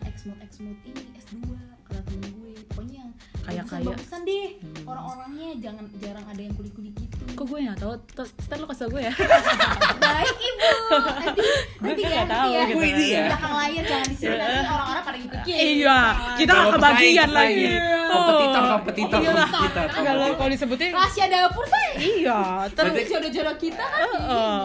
X 0.06 0.16
mode 0.30 0.40
X 0.46 0.52
mode 0.62 0.80
ini 0.86 1.02
S 1.18 1.26
2 1.34 1.83
laguin 2.04 2.32
gue 2.36 2.52
pokoknya 2.68 3.04
kayak 3.44 3.64
kayak 3.68 3.84
bagusan 3.92 4.20
deh. 4.24 4.48
Hmm. 4.56 4.84
orang-orangnya 4.84 5.48
jangan 5.60 5.84
jarang 6.00 6.26
ada 6.28 6.40
yang 6.40 6.54
kulit 6.56 6.72
kulit 6.76 6.94
gitu. 6.96 7.24
Kok 7.36 7.44
gue 7.48 7.58
nggak 7.64 7.78
tahu? 7.80 7.92
Ntar 8.48 8.56
lo 8.60 8.66
kasih 8.68 8.86
gue 8.88 9.02
ya? 9.04 9.12
Baik 10.04 10.36
ibu. 10.36 10.70
Nanti 11.24 11.42
nanti 11.84 12.02
kan 12.04 12.12
ya 12.12 12.24
tahu 12.24 12.48
ya. 12.52 12.62
Gitu 12.64 12.76
gue 12.76 12.86
ini 12.88 13.04
kan. 13.04 13.08
ya. 13.08 13.24
Belakang 13.24 13.54
layar 13.56 13.84
jangan 13.84 14.06
di 14.08 14.16
sini 14.16 14.28
iya. 14.28 14.44
nanti 14.44 14.68
orang-orang 14.68 15.02
pada 15.04 15.18
ngikutin. 15.18 15.56
Iya 15.64 15.98
kita 16.36 16.52
nggak 16.52 16.64
iya. 16.64 16.74
kebagian 16.76 17.28
iya, 17.28 17.36
lagi. 17.36 17.66
kompetitor 18.04 18.62
kompetitor 18.64 19.18
kompetitor 19.24 19.86
oh, 19.88 20.02
kalau 20.04 20.26
kalau 20.36 20.50
disebutin. 20.52 20.90
Rahasia 20.92 21.26
dapur 21.28 21.64
saya 21.68 21.90
iya 21.94 22.40
terus 22.72 22.92
jodoh-jodoh 23.08 23.56
kita 23.56 23.84
kan 23.84 24.08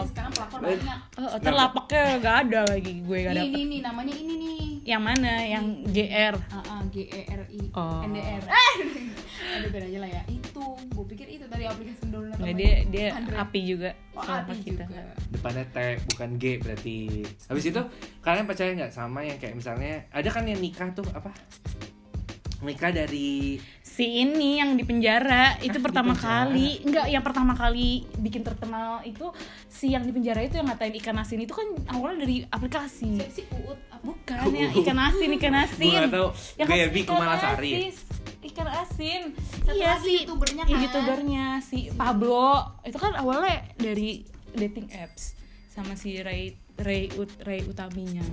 sekarang 0.07 0.31
pelakor 0.35 0.59
banyak. 0.59 0.99
Terlapaknya 1.43 2.03
nggak 2.19 2.35
ada 2.47 2.59
lagi 2.67 2.93
gue 3.03 3.17
nggak 3.27 3.33
ada 3.35 3.43
ini 3.43 3.77
namanya 3.83 4.13
ini 4.15 4.33
nih. 4.39 4.68
Yang 4.83 5.01
mana? 5.03 5.33
Yang 5.45 5.65
GR. 5.91 6.35
Ah, 6.49 6.63
ah, 6.65 6.81
G 6.89 6.95
E 7.05 7.21
R 7.27 7.43
I 7.47 7.59
Oh. 7.75 8.01
N 8.03 8.11
D 8.13 8.19
R 8.19 8.43
eh 8.43 8.75
aduh 9.59 9.69
beda 9.73 9.87
aja 9.89 9.99
lah 10.03 10.09
ya 10.13 10.21
itu 10.29 10.61
gue 10.93 11.05
pikir 11.09 11.25
itu 11.25 11.45
tadi 11.49 11.65
aplikasi 11.65 12.05
download 12.13 12.37
namanya. 12.37 12.53
dia 12.53 12.73
dia 12.85 13.07
Android. 13.17 13.39
api 13.41 13.59
juga 13.65 13.89
oh, 14.13 14.21
api 14.21 14.53
kita. 14.61 14.83
juga 14.85 15.01
Depannya 15.33 15.65
T 15.73 15.77
bukan 16.13 16.29
G 16.37 16.43
berarti. 16.61 16.97
Habis 17.49 17.65
itu 17.73 17.81
kalian 18.21 18.45
percaya 18.45 18.69
nggak 18.77 18.93
sama 18.93 19.25
yang 19.25 19.41
kayak 19.41 19.57
misalnya 19.57 20.05
ada 20.13 20.29
kan 20.29 20.45
yang 20.45 20.61
nikah 20.61 20.93
tuh 20.93 21.07
apa? 21.15 21.33
Nikah 22.61 22.91
dari 22.91 23.57
Si 23.99 24.07
ini 24.17 24.57
yang 24.57 24.79
di 24.79 24.87
penjara 24.87 25.59
itu 25.59 25.75
Ah, 25.75 25.75
di 25.75 25.83
pertama 25.83 26.15
penjara. 26.15 26.47
kali, 26.47 26.69
enggak 26.81 27.05
yang 27.09 27.19
pertama 27.19 27.51
kali 27.51 27.89
bikin 28.15 28.41
terkenal 28.41 29.03
itu 29.03 29.27
si 29.67 29.91
yang 29.91 30.01
di 30.01 30.15
penjara 30.15 30.39
itu 30.39 30.55
yang 30.55 30.67
ngatain 30.67 30.95
ikan 30.95 31.19
asin 31.19 31.35
itu 31.37 31.51
kan 31.51 31.67
awalnya 31.89 32.23
dari 32.23 32.47
aplikasi. 32.47 33.19
siapa 33.19 33.35
sih 33.35 33.43
uut 33.51 33.75
apa 33.89 33.99
Bukan 33.99 34.55
ya 34.55 34.71
ikan 34.73 34.95
asin, 34.97 35.29
ikan 35.35 35.55
asin. 35.57 35.99
Gue 35.99 36.07
tahu. 36.07 36.27
Ya 36.55 36.63
kan 36.63 36.75
Barbie 36.79 37.03
ikan 37.03 37.11
Kumalasari. 37.11 37.71
asin, 37.75 37.91
Ikan 38.39 38.67
asin. 38.71 39.21
Satu 39.59 39.75
iya 39.75 39.91
sih. 39.99 40.23
youtubernya 40.23 40.63
kan. 40.63 40.79
youtubernya 40.79 41.45
si 41.59 41.79
Pablo. 41.91 42.51
Itu 42.81 42.95
kan 42.95 43.11
awalnya 43.13 43.67
dari 43.75 44.23
dating 44.55 44.95
apps 44.95 45.35
sama 45.67 45.93
si 45.93 46.15
Ray 46.17 46.55
Ray 46.79 47.11
Ut 47.13 47.27
Ray 47.41 47.61
Utaminya. 47.61 48.23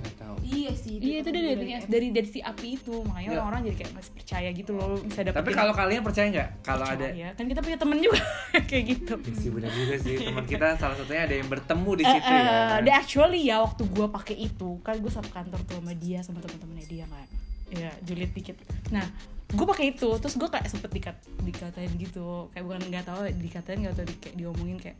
iya 0.41 0.71
sih 0.71 0.95
Iya 0.97 1.19
itu 1.19 1.29
dari 1.29 1.47
dari 1.51 1.67
dari 1.83 2.07
dari 2.09 2.25
si 2.25 2.39
api 2.39 2.75
itu. 2.75 3.01
Makanya 3.01 3.27
Iya. 3.27 3.37
orang-orang 3.37 3.61
jadi 3.65 3.75
kayak 3.77 3.91
masih 3.93 4.11
percaya 4.13 4.49
gitu 4.49 4.71
loh 4.71 4.95
bisa 4.97 5.19
dapetin. 5.21 5.37
Tapi 5.37 5.51
kalau 5.51 5.73
kalian 5.73 6.01
percaya 6.01 6.27
nggak? 6.29 6.49
Kalau 6.61 6.85
ada 6.85 7.07
ya 7.09 7.29
kan 7.33 7.45
kita 7.45 7.59
punya 7.59 7.75
temen 7.75 7.97
juga 7.97 8.19
kayak 8.69 8.83
gitu. 8.87 9.13
Ya 9.17 9.33
sih 9.33 9.49
benar 9.49 9.69
juga 9.69 9.95
sih. 9.97 10.15
Teman 10.21 10.45
kita 10.45 10.67
salah 10.75 10.95
satunya 10.95 11.21
ada 11.21 11.35
yang 11.35 11.47
bertemu 11.47 11.91
di 11.93 12.03
Eh, 12.03 12.11
situ 12.13 12.29
ya. 12.29 12.39
eh, 12.39 12.77
dan 12.81 12.93
actually 12.95 13.41
ya 13.43 13.57
waktu 13.59 13.83
gue 13.85 14.07
pakai 14.09 14.35
itu 14.37 14.69
kan 14.81 14.95
gue 14.95 15.09
satu 15.09 15.29
kantor 15.29 15.59
tuh 15.63 15.77
sama 15.77 15.93
dia 15.93 16.19
sama 16.21 16.39
teman-temannya 16.39 16.85
dia 16.85 17.05
kan. 17.05 17.27
Ya 17.69 17.91
julid 18.01 18.31
dikit. 18.31 18.55
Nah 18.89 19.03
gue 19.47 19.65
pakai 19.65 19.91
itu 19.91 20.09
terus 20.17 20.35
gue 20.35 20.45
kayak 20.45 20.67
sempet 20.67 20.87
dikat 20.89 21.15
dikatain 21.41 21.91
gitu. 21.93 22.47
Kayak 22.49 22.63
bukan 22.63 22.81
nggak 22.85 23.03
tahu 23.05 23.19
dikatain 23.33 23.79
nggak 23.81 23.95
tahu 23.95 24.05
di, 24.05 24.15
kayak 24.17 24.35
diomongin 24.37 24.77
kayak 24.77 24.95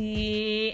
si 0.00 0.16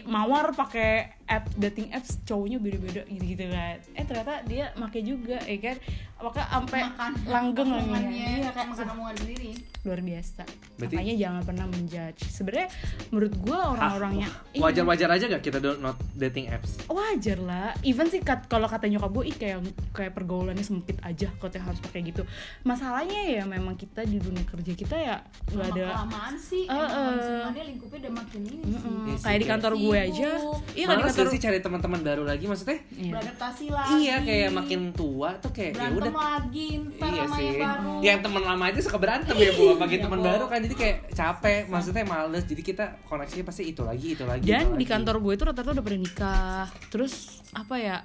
mawar 0.07 0.55
pakai 0.55 1.19
app 1.27 1.51
dating 1.59 1.91
apps 1.91 2.23
cowoknya 2.23 2.63
beda-beda 2.63 3.03
gitu-gitu 3.05 3.51
kan. 3.51 3.83
Eh 3.93 4.07
ternyata 4.07 4.47
dia 4.47 4.71
pakai 4.73 5.03
juga 5.03 5.43
ya 5.43 5.59
kan? 5.61 5.77
Maka 6.17 6.43
sampai 6.49 6.81
langgeng 7.27 7.69
lagi. 7.69 8.15
Iya 8.39 8.49
kayak 8.49 8.69
makan 8.71 8.87
omongan 8.95 9.17
sendiri. 9.19 9.51
Luar 9.83 10.01
biasa. 10.01 10.43
Berarti- 10.77 10.95
makanya 10.95 11.15
jangan 11.19 11.43
pernah 11.43 11.67
menjudge. 11.67 12.23
Sebenarnya 12.25 12.69
menurut 13.11 13.35
gue 13.37 13.59
orang-orangnya 13.59 14.29
iya, 14.51 14.63
Wajar-wajar 14.63 15.09
aja 15.11 15.25
gak 15.29 15.43
kita 15.43 15.59
download 15.59 15.99
dating 16.15 16.47
apps? 16.49 16.79
wajar 16.87 17.39
lah. 17.39 17.75
Even 17.83 18.07
sih 18.07 18.19
kat, 18.21 18.47
kalau 18.47 18.65
kata 18.65 18.87
nyokap 18.87 19.11
gue 19.13 19.25
ih 19.27 19.37
kayak 19.37 19.59
kayak 19.91 20.13
pergaulannya 20.13 20.63
sempit 20.63 21.03
aja 21.03 21.27
katanya 21.37 21.65
harus 21.67 21.83
pakai 21.83 22.07
gitu. 22.07 22.23
Masalahnya 22.63 23.21
ya 23.27 23.43
memang 23.45 23.75
kita 23.75 24.03
di 24.03 24.17
dunia 24.17 24.43
kerja 24.43 24.73
kita 24.73 24.97
ya 24.97 25.17
nggak 25.49 25.69
ada 25.73 25.87
kelamaan 25.93 26.35
sih 26.37 26.65
Eh, 26.65 26.71
emang 26.71 26.87
eh. 27.13 27.19
semuanya 27.21 27.65
lingkupnya 27.67 27.99
udah 28.01 28.06
makin 28.17 28.41
ini 28.43 28.57
Iya 28.67 28.79
sih, 29.15 29.23
kayak 29.23 29.39
di 29.39 29.47
kantor 29.47 29.73
gue 29.77 29.97
aja 29.99 30.29
iya 30.73 30.85
kan 30.85 30.97
di 30.97 31.05
kantor 31.05 31.27
sih 31.29 31.39
cari 31.39 31.59
teman-teman 31.59 32.01
baru 32.01 32.23
lagi 32.23 32.45
maksudnya? 32.45 32.79
Iya. 32.91 33.13
beradaptasi 33.13 33.65
lah 33.69 33.87
Iya 33.93 34.17
kayak 34.21 34.51
makin 34.51 34.81
tua 34.91 35.31
tuh 35.37 35.51
kayak 35.51 35.73
ya 35.73 35.79
berantem 35.87 35.99
udah 35.99 36.13
lagi 36.17 36.67
ntar 36.91 37.09
Iya 37.09 37.23
sama 37.23 37.37
sih. 37.37 37.45
yang 37.45 37.57
baru 37.61 37.93
Yang 37.99 38.19
teman 38.23 38.43
lama 38.43 38.65
aja 38.67 38.81
suka 38.81 38.99
berantem 38.99 39.35
ya 39.37 39.51
bu, 39.53 39.65
apalagi 39.71 39.95
Iya, 39.95 40.05
teman 40.05 40.21
baru 40.21 40.45
kan 40.47 40.59
jadi 40.61 40.75
kayak 40.75 40.97
capek, 41.13 41.61
maksudnya 41.67 42.05
males. 42.05 42.45
Jadi 42.45 42.63
kita 42.63 42.85
koneksinya 43.05 43.45
pasti 43.45 43.63
itu 43.67 43.83
lagi, 43.83 44.09
itu 44.13 44.25
lagi. 44.25 44.43
dan 44.43 44.63
itu 44.63 44.73
di 44.73 44.77
lagi. 44.79 44.87
kantor 44.89 45.17
gue 45.19 45.33
itu 45.33 45.45
rata-rata 45.45 45.73
udah 45.73 45.85
pada 45.85 45.99
nikah 45.99 46.65
terus 46.89 47.13
apa 47.53 47.75
ya 47.77 47.97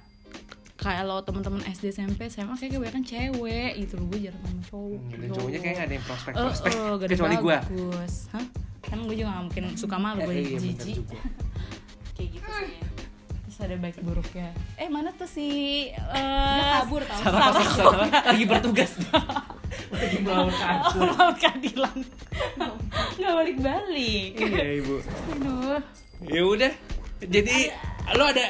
kalau 0.82 1.22
teman-teman 1.22 1.62
SD 1.63 1.94
SMP 1.94 2.26
SMA 2.26 2.54
kayak 2.54 2.74
kebanyakan 2.74 3.04
cewek 3.04 3.72
gitu 3.80 3.94
loh 3.96 4.06
gue 4.08 4.20
jarang 4.24 4.41
sama 4.41 4.62
cowok 4.65 5.00
Hmm, 5.00 5.12
dan 5.13 5.30
cowoknya 5.32 5.60
kayak 5.60 5.76
gak 5.76 5.86
ada 5.86 5.94
yang 5.94 6.06
prospek 6.06 6.32
Eh, 6.32 6.41
prospek 6.41 6.72
eh, 6.72 6.76
gak 6.76 6.98
ada 7.00 7.12
kecuali 7.12 7.36
gue. 7.38 7.58
bagus. 7.62 8.13
Hah? 8.30 8.46
Kan 8.82 8.98
gue 9.04 9.15
juga 9.15 9.30
gak 9.32 9.44
mungkin 9.46 9.63
suka 9.76 9.96
malu 9.96 10.20
gue 10.22 10.34
iya 10.41 10.58
jijik 10.58 10.96
juga. 10.98 11.17
Kayak 12.15 12.30
gitu 12.32 12.50
sih 12.52 12.74
Terus 13.41 13.58
ada 13.62 13.76
baik 13.78 13.96
buruknya 14.00 14.48
Eh 14.76 14.88
mana 14.88 15.10
tuh 15.12 15.26
si 15.26 15.48
uh, 15.94 16.82
kabur 16.82 17.02
tau 17.04 17.20
Sarah 17.20 17.50
pas 17.52 17.67
Sarah 17.67 18.10
lagi 18.26 18.46
bertugas. 18.46 18.91
lagi 19.94 20.17
melawan 20.20 20.50
kehancuran. 20.50 21.13
Laut 21.13 21.38
keadilan 21.38 21.98
Gak 23.13 23.34
balik-balik 23.34 24.32
Iya 24.36 24.70
ibu. 24.78 24.96
Aduh 25.30 25.80
Ya 26.24 26.41
udah. 26.44 26.74
Jadi 27.22 27.70
lo 28.12 28.26
ada 28.26 28.46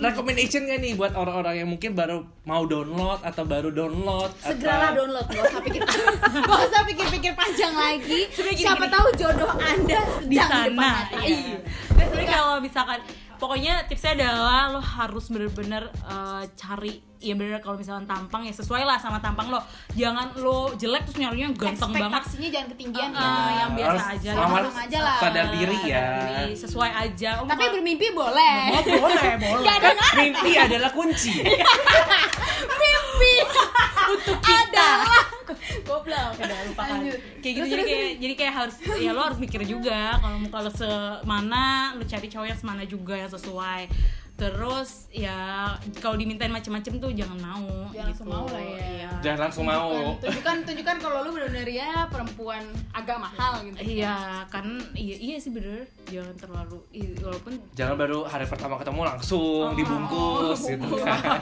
recommendation 0.00 0.66
gak 0.66 0.78
nih 0.82 0.92
buat 0.98 1.12
orang-orang 1.14 1.54
yang 1.62 1.68
mungkin 1.70 1.94
baru 1.94 2.26
mau 2.46 2.66
download 2.66 3.20
atau 3.22 3.44
baru 3.46 3.70
download 3.70 4.30
segeralah 4.42 4.90
atau... 4.90 4.98
download 5.04 5.26
gak 5.30 5.44
usah 5.46 5.60
pikir 5.62 5.80
gak 6.48 6.60
usah 6.66 6.82
pikir-pikir 6.86 7.32
panjang 7.38 7.74
lagi 7.74 8.20
gini, 8.30 8.52
siapa 8.58 8.86
gini. 8.86 8.94
tahu 8.94 9.06
jodoh 9.14 9.52
anda 9.58 10.00
di 10.26 10.36
depan 10.36 10.50
sana 10.50 10.74
mata. 10.74 11.18
iya. 11.22 11.56
Nah, 11.94 12.04
sebenarnya 12.10 12.28
kalau 12.34 12.54
misalkan 12.58 12.98
pokoknya 13.44 13.84
tipsnya 13.84 14.16
adalah 14.16 14.70
lo 14.70 14.80
harus 14.80 15.28
bener-bener 15.28 15.84
eh, 15.92 16.42
cari 16.54 16.94
ya 17.18 17.32
bener 17.32 17.56
kalau 17.58 17.72
misalkan 17.74 18.04
tampang 18.04 18.42
ya 18.42 18.52
sesuai 18.52 18.82
lah 18.82 18.96
sama 18.96 19.16
tampang 19.16 19.48
lo. 19.48 19.56
Jangan 19.92 20.36
lo 20.36 20.72
jelek 20.72 21.04
terus 21.04 21.16
nyarinya 21.18 21.52
ganteng 21.52 21.88
banget. 21.90 22.20
Ekspektasinya 22.20 22.48
jangan 22.50 22.68
ketinggian 22.70 23.10
Ah, 23.10 23.24
ya. 23.24 23.52
yang 23.56 23.70
biasa 23.72 23.88
Harus 23.88 24.04
aja. 24.14 24.30
sama- 24.34 24.56
langsung 24.58 24.76
aja 24.78 24.98
lah. 25.00 25.16
sadar 25.18 25.46
diri 25.50 25.78
ya. 25.86 26.04
diri, 26.38 26.52
sesuai 26.54 26.90
aja. 26.92 27.30
Oh, 27.40 27.46
tapi 27.46 27.64
bermimpi 27.70 28.08
boleh. 28.10 28.56
Oh, 28.70 28.82
boleh 29.00 29.34
boleh. 29.38 29.62
Gak 29.62 29.76
ada 29.78 29.90
Kan 29.94 30.12
mimpi 30.18 30.52
adalah 30.54 30.90
kunci. 30.90 31.32
mimpi 32.80 33.32
untuk 34.14 34.38
kita. 34.40 34.90
Goblok. 35.84 36.30
Udah 36.40 36.58
lupakan 36.70 36.96
Lanjut. 37.02 37.18
kayak 37.42 37.54
gitu 37.54 37.64
Terus, 37.64 37.72
jadi 37.72 37.82
terus, 37.82 37.90
kayak 37.92 38.12
jadi 38.22 38.34
kayak 38.38 38.54
harus 38.54 38.74
ya 39.00 39.10
lo 39.12 39.20
harus 39.26 39.38
mikir 39.38 39.60
juga. 39.68 40.16
Kalau 40.22 40.36
mau 40.40 40.50
kalau 40.50 40.70
semana 40.72 41.62
lo 41.98 42.04
cari 42.06 42.26
cowok 42.30 42.46
yang 42.48 42.60
semana 42.60 42.82
juga 42.88 43.14
yang 43.18 43.30
sesuai 43.30 43.82
terus 44.34 45.06
ya 45.08 45.70
kalau 45.96 46.14
dimintain 46.14 46.50
macem-macem 46.50 46.98
tuh 46.98 47.10
jangan 47.10 47.38
mau 47.38 47.70
Jangan 47.86 47.94
gitu. 47.94 48.02
langsung 48.04 48.26
mau 48.28 48.44
lah 48.44 48.58
ya. 48.58 48.74
Iya. 48.82 49.10
Jangan 49.22 49.40
langsung 49.40 49.64
mau. 49.64 49.86
tunjukkan 49.86 50.18
tunjukkan, 50.20 50.56
tunjukkan 50.64 50.96
kalau 50.98 51.18
lu 51.20 51.30
benar-benar 51.32 51.68
ya 51.68 51.90
perempuan 52.04 52.60
agak 52.90 53.16
mahal 53.16 53.62
gitu 53.62 53.78
Iya 53.78 54.16
kan 54.46 54.66
iya 54.92 55.16
iya 55.16 55.36
sih 55.38 55.48
bener 55.48 55.86
jangan 56.04 56.34
terlalu 56.34 56.82
i- 56.90 57.14
walaupun 57.16 57.62
Jangan 57.72 57.94
baru 57.96 58.18
hari 58.24 58.44
pertama 58.44 58.74
ketemu 58.76 59.00
langsung 59.06 59.64
Oh, 59.64 59.72
dibungkus 59.72 60.60
gitu 60.66 60.94
kan. 61.00 61.38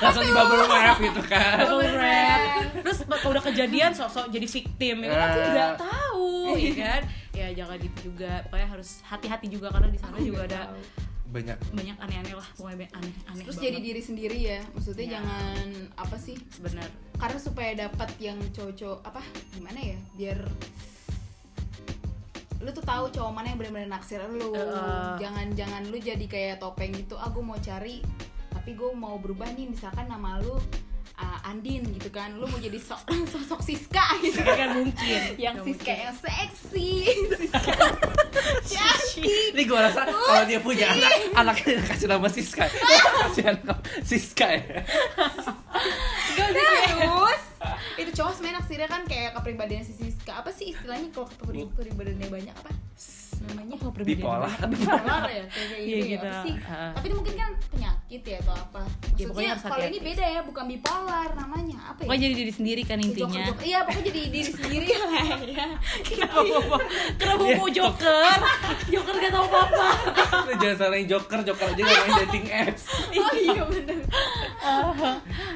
langsung 0.00 0.22
di 0.22 0.32
bubble 0.32 0.66
wrap 0.66 0.96
gitu 0.98 1.22
kan. 1.24 1.56
bubble 1.60 1.86
wrap 1.92 2.40
terus 2.76 2.98
kalau 3.06 3.30
udah 3.32 3.44
kejadian 3.44 3.90
sosok 3.90 4.26
jadi 4.28 4.44
victim 4.44 4.96
ya 5.00 5.10
kan 5.12 5.22
Ah. 5.24 5.46
nggak 5.48 5.72
tahu 5.78 6.28
ya 6.52 6.72
kan 6.84 7.00
ya 7.32 7.46
jangan 7.52 7.78
gitu 7.78 8.10
juga 8.10 8.42
pokoknya 8.44 8.68
harus 8.68 8.88
hati-hati 9.02 9.46
juga 9.48 9.70
karena 9.70 9.86
di 9.86 9.96
sana 9.96 10.18
juga 10.18 10.40
ada 10.44 10.62
Banyak. 11.34 11.58
Banyak 11.74 11.96
aneh-aneh 11.98 12.34
lah 12.38 12.46
pokoknya 12.54 12.86
aneh-aneh 12.94 13.42
terus 13.42 13.58
banget. 13.58 13.66
jadi 13.74 13.78
diri 13.82 14.02
sendiri 14.02 14.38
ya 14.38 14.60
maksudnya 14.70 15.02
Ya. 15.04 15.12
jangan 15.18 15.66
apa 15.98 16.16
sih? 16.16 16.36
Bener. 16.62 16.86
Karena 17.18 17.38
supaya 17.38 17.70
dapat 17.74 18.10
yang 18.22 18.38
cowok-cowok 18.54 19.00
apa 19.02 19.22
gimana 19.50 19.80
ya? 19.82 19.98
Biar 20.14 20.38
lu 22.62 22.70
tuh 22.70 22.80
tahu 22.80 23.10
cowok 23.10 23.32
mana 23.34 23.50
yang 23.52 23.58
benar-benar 23.58 23.90
naksir 23.92 24.22
lu. 24.24 24.54
Uh. 24.54 25.18
jangan 25.18 25.52
jangan 25.52 25.82
lu 25.90 25.98
jadi 25.98 26.24
kayak 26.24 26.62
topeng 26.62 26.94
gitu 26.94 27.18
aku 27.18 27.44
mau 27.44 27.58
cari 27.60 28.00
tapi 28.48 28.72
gue 28.72 28.88
mau 28.96 29.20
berubah 29.20 29.52
nih 29.52 29.68
misalkan 29.68 30.08
nama 30.08 30.40
lu 30.40 30.56
uh, 31.20 31.38
Andin 31.44 31.84
gitu 31.92 32.08
kan. 32.08 32.32
Lu 32.32 32.48
mau 32.48 32.56
jadi 32.56 32.80
sok 32.80 33.04
sosok 33.34 33.60
Siska 33.60 34.06
gitu 34.24 34.40
kan. 34.40 34.80
mungkin. 34.80 35.20
Yang 35.36 35.56
Siska 35.68 35.92
mungkin. 35.92 36.04
yang 36.08 36.16
seksi. 36.16 36.88
Siska 37.44 37.60
Ini 39.20 39.62
gue 39.62 39.78
rasa 39.78 40.02
kalau 40.04 40.44
dia 40.44 40.58
punya 40.58 40.90
anak, 40.90 41.12
anaknya 41.36 41.78
kasih 41.84 42.08
nama 42.08 42.26
Siska. 42.26 42.66
kasih 42.66 43.44
anak 43.46 43.78
Siska 44.02 44.46
ya. 44.48 44.82
terus 46.34 47.42
itu 47.94 48.10
cowok 48.12 48.32
sebenarnya 48.34 48.58
naksirnya 48.60 48.88
kan 48.90 49.02
kayak 49.06 49.30
kepribadian 49.34 49.82
si 49.82 49.94
Siska. 49.94 50.42
Apa 50.42 50.50
sih 50.50 50.74
istilahnya 50.74 51.10
kalau 51.14 51.30
kepri- 51.30 51.70
kepribadiannya 51.70 52.28
banyak? 52.28 52.54
Apa 52.54 52.70
namanya 53.46 53.72
Oh, 53.76 53.92
perbedaan 53.92 54.16
Bipolar. 54.16 54.58
bipolar 54.72 55.22
ya 55.28 55.44
kayak 55.44 55.68
kayak 55.68 55.76
Iya, 55.76 55.84
gitu 55.84 55.92
ya 55.92 56.08
gitu. 56.08 56.24
apa 56.24 56.40
sih? 56.40 56.54
Tapi 56.94 57.04
itu 57.04 57.14
mungkin 57.14 57.34
kan 57.34 57.50
penyakit 57.68 58.22
ya 58.24 58.36
atau 58.38 58.54
apa. 58.56 58.80
Ya, 58.80 58.88
maksudnya 58.88 59.26
pokoknya 59.28 59.50
harus 59.50 59.64
kalau 59.66 59.84
ini 59.84 59.98
beda 60.00 60.24
ya 60.26 60.40
bukan 60.42 60.64
bipolar 60.66 61.28
namanya 61.34 61.78
apa 61.84 61.98
ya? 61.98 62.06
Pokoknya 62.06 62.22
jadi 62.22 62.34
diri 62.34 62.52
sendiri 62.54 62.82
kan 62.82 62.98
intinya. 62.98 63.28
Joker- 63.28 63.44
Joker- 63.50 63.66
iya 63.66 63.78
pokoknya 63.82 64.04
jadi 64.06 64.20
diri 64.26 64.50
sendiri. 64.56 64.86
Lah 64.88 65.12
ya 65.44 65.66
kenapa 66.02 66.38
bawa 66.40 66.78
kenapa 67.20 67.42
bawa 67.44 67.68
joker? 67.70 68.38
Joker 68.86 69.14
gak 69.18 69.30
tau 69.30 69.44
apa-apa. 69.44 69.88
Lu 70.44 70.52
jangan 70.56 70.76
salahin 70.78 71.06
Joker, 71.06 71.38
Joker 71.42 71.66
aja 71.66 71.82
gak 71.82 71.98
main 72.00 72.14
dating 72.24 72.46
apps. 72.48 72.82
oh 73.12 73.32
iya 73.34 73.62
bener. 73.64 73.98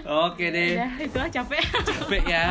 Oke 0.05 0.45
deh, 0.49 0.71
ya 0.75 0.89
itu 0.99 1.17
lah 1.17 1.29
capek. 1.29 1.65
Capek 1.65 2.23
ya. 2.27 2.47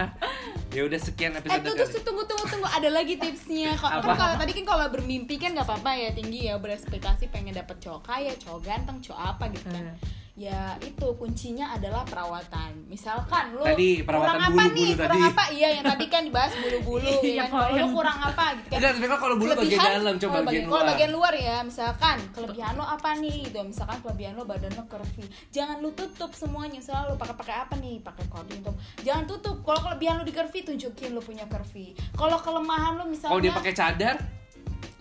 Ya 0.78 0.86
udah 0.86 1.02
sekian 1.02 1.34
Eh 1.34 1.42
episode 1.42 1.66
tuh, 1.66 1.74
kali. 1.74 1.90
tuh, 1.90 2.02
tunggu 2.06 2.24
tunggu 2.30 2.46
tunggu 2.54 2.68
ada 2.70 2.90
lagi 2.94 3.18
tipsnya? 3.18 3.74
Kan 3.82 4.13
kalau 4.13 4.36
tadi 4.38 4.52
kan 4.62 4.66
kalau 4.70 4.86
bermimpi 4.94 5.42
kan 5.42 5.58
nggak 5.58 5.66
apa-apa 5.66 5.90
ya 5.98 6.10
tinggi 6.13 6.46
ya 6.46 6.62
berekspektasi 6.62 7.34
pengen 7.34 7.58
dapet 7.58 7.82
cowok 7.82 8.06
kaya, 8.06 8.38
cowok 8.38 8.62
ganteng, 8.62 9.02
cowok 9.02 9.18
apa 9.18 9.50
gitu 9.58 9.74
kan. 9.74 9.90
Hmm. 9.90 9.98
Ya 10.38 10.78
itu 10.86 11.08
kuncinya 11.17 11.73
adalah 11.73 12.06
perawatan. 12.06 12.86
Misalkan 12.86 13.58
lu 13.58 13.65
Tadi 13.65 14.06
perawatan 14.06 14.38
kurang 14.38 14.38
apa 14.38 14.54
bulu-bulu 14.54 14.78
nih? 14.78 14.91
Kurang 14.93 15.17
tadi. 15.17 15.30
apa? 15.34 15.43
Iya 15.50 15.67
yang 15.73 15.86
tadi 15.89 16.06
kan 16.13 16.21
dibahas 16.30 16.54
bulu-bulu 16.62 17.13
Iya, 17.26 17.34
ya 17.34 17.41
kan. 17.41 17.50
kalau 17.50 17.65
Kalau 17.65 17.82
lu 17.82 17.88
kurang 17.97 18.19
apa 18.21 18.45
gitu 18.54 18.67
kan. 18.69 18.78
Enggak, 18.78 18.91
tapi 18.93 19.06
kalau 19.17 19.36
bulu 19.41 19.52
bagian 19.58 19.80
dalam, 19.82 20.15
coba 20.21 20.38
oh, 20.38 20.43
bagian 20.45 20.65
Kalau 20.69 20.86
bagian 20.86 21.12
luar 21.12 21.34
ya, 21.34 21.58
misalkan 21.65 22.17
kelebihan 22.38 22.73
lo 22.78 22.86
apa 22.86 23.10
nih 23.17 23.36
gitu. 23.50 23.60
Misalkan 23.65 23.97
kelebihan 24.06 24.34
lo 24.38 24.43
badan 24.45 24.71
lo 24.78 24.84
curvy. 24.86 25.26
Jangan 25.50 25.76
lu 25.82 25.89
tutup 25.97 26.32
semuanya. 26.38 26.80
Selalu 26.86 27.17
pakai 27.17 27.36
pakai 27.41 27.56
apa 27.58 27.73
nih? 27.82 27.95
Pakai 28.06 28.26
cording 28.30 28.62
top. 28.62 28.78
Jangan 29.02 29.26
tutup. 29.26 29.65
Kalau 29.65 29.80
kelebihan 29.89 30.21
lo 30.21 30.23
di 30.23 30.34
curvy 30.38 30.60
tunjukin 30.62 31.17
lo 31.17 31.21
punya 31.26 31.50
curvy. 31.50 31.97
Kalau 32.13 32.38
kelemahan 32.38 32.93
lo 32.93 33.10
misalnya 33.10 33.34
Kalau 33.34 33.41
dia 33.41 33.54
pakai 33.58 33.73
cadar, 33.73 34.15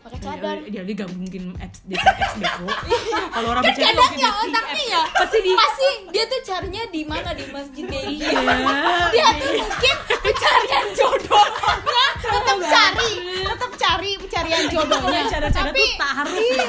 pakai 0.06 0.18
cadar. 0.22 0.56
dia 0.70 0.82
dia 0.86 0.96
gabungin 1.02 1.44
apps 1.58 1.82
dating 1.82 2.14
apps 2.14 2.34
bego 2.38 2.66
kalau 3.34 3.48
orang 3.50 3.62
Kan 3.66 3.74
bercanda 3.74 3.90
cadangnya 3.90 4.28
dating 4.30 4.46
otaknya 4.46 4.84
ya 4.86 5.02
pasti 5.18 5.38
di 5.42 5.50
pasti 5.58 5.88
dia 6.14 6.24
tuh 6.30 6.40
carinya 6.46 6.82
di 6.94 7.02
mana 7.02 7.30
di 7.34 7.44
masjid 7.50 7.84
gitu. 7.86 7.98
Iya. 8.22 8.40
Dia 9.16 9.28
tuh 9.36 9.52
mungkin 9.58 9.96
pencarian 10.22 10.86
jodohnya 10.94 12.06
tetap 12.26 12.58
cari, 12.58 13.12
tetap 13.44 13.72
cari 13.76 14.10
pencarian 14.18 14.64
jodohnya. 14.70 15.20
Cara-cara 15.30 15.70
Tapi 15.70 15.82
tuh 15.82 15.98
taruh 16.00 16.38
iya, 16.40 16.64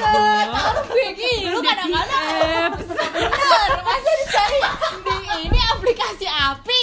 taruh 0.52 0.84
begitu 0.92 1.58
kadang-kadang. 1.62 2.24
apps 2.68 2.88
Bener, 2.88 3.70
masa 3.82 4.10
dicari 4.22 4.60
di 5.02 5.16
ini 5.48 5.60
aplikasi 5.72 6.26
api. 6.28 6.82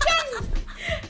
Kan 0.00 0.26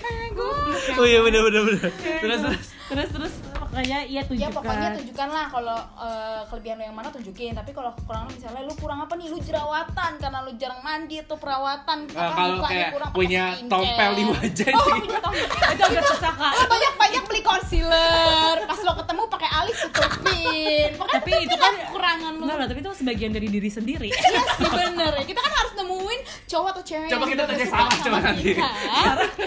kayak 0.01 0.29
gue. 0.35 0.99
Oh 0.99 1.07
iya 1.07 1.21
bener 1.25 1.41
bener 1.47 1.63
bener. 1.69 1.91
Terus 1.95 2.39
terus. 2.43 2.67
terus 2.91 3.09
terus 3.15 3.35
makanya 3.81 3.99
iya 4.05 4.21
ya 4.21 4.29
tunjukkan. 4.29 4.53
pokoknya 4.61 4.89
tunjukkan 5.01 5.29
lah 5.33 5.47
kalau 5.49 5.79
eh, 6.05 6.41
kelebihan 6.53 6.77
lo 6.77 6.85
yang 6.85 6.97
mana 6.97 7.09
tunjukin. 7.09 7.53
Tapi 7.57 7.71
kalau 7.73 7.91
kekurangan 7.97 8.27
lo 8.29 8.33
misalnya 8.37 8.61
lu 8.69 8.75
kurang 8.77 8.99
apa 9.01 9.15
nih? 9.17 9.27
Lu 9.33 9.39
jerawatan 9.41 10.13
karena 10.21 10.39
lu 10.45 10.53
jarang 10.61 10.81
mandi 10.85 11.17
tuh 11.25 11.39
perawatan. 11.41 11.99
Nah, 12.13 12.29
apa, 12.29 12.37
kalau 12.37 12.57
kayak 12.69 12.91
kurang 12.93 13.11
punya 13.17 13.45
tompel 13.65 14.11
di 14.13 14.25
wajah 14.29 14.73
oh 14.77 14.87
punya 15.01 15.19
tompel. 15.25 15.69
Itu 15.73 15.83
agak 15.89 16.05
susah 16.13 16.33
kak. 16.37 16.53
Lo 16.53 16.65
banyak 16.69 16.95
banyak 17.01 17.23
beli 17.25 17.41
concealer. 17.41 18.57
Pas 18.69 18.81
lo 18.85 18.93
ketemu 19.01 19.23
pakai 19.33 19.49
alis 19.49 19.77
tutupin. 19.81 20.89
Pokoknya 21.01 21.17
tapi 21.17 21.31
itu 21.41 21.57
kan 21.57 21.73
kekurangan 21.89 22.33
lo. 22.37 22.45
Enggak 22.45 22.57
lah 22.61 22.67
tapi 22.69 22.79
itu 22.85 22.91
sebagian 22.93 23.31
dari 23.33 23.49
diri 23.49 23.71
sendiri. 23.73 24.11
Iya 24.13 24.43
sih 24.61 24.69
bener. 24.69 25.13
Ya 25.17 25.25
kita 25.25 25.41
kan 25.41 25.53
harus 25.57 25.73
nemuin 25.81 26.21
cowok 26.45 26.69
atau 26.77 26.83
cewek 26.85 27.09
Coba 27.09 27.25
yang 27.25 27.33
kita 27.33 27.43
tanya 27.49 27.67
sama 27.67 27.93
coba 27.97 28.19
nanti. 28.21 28.53
kita. 28.53 28.69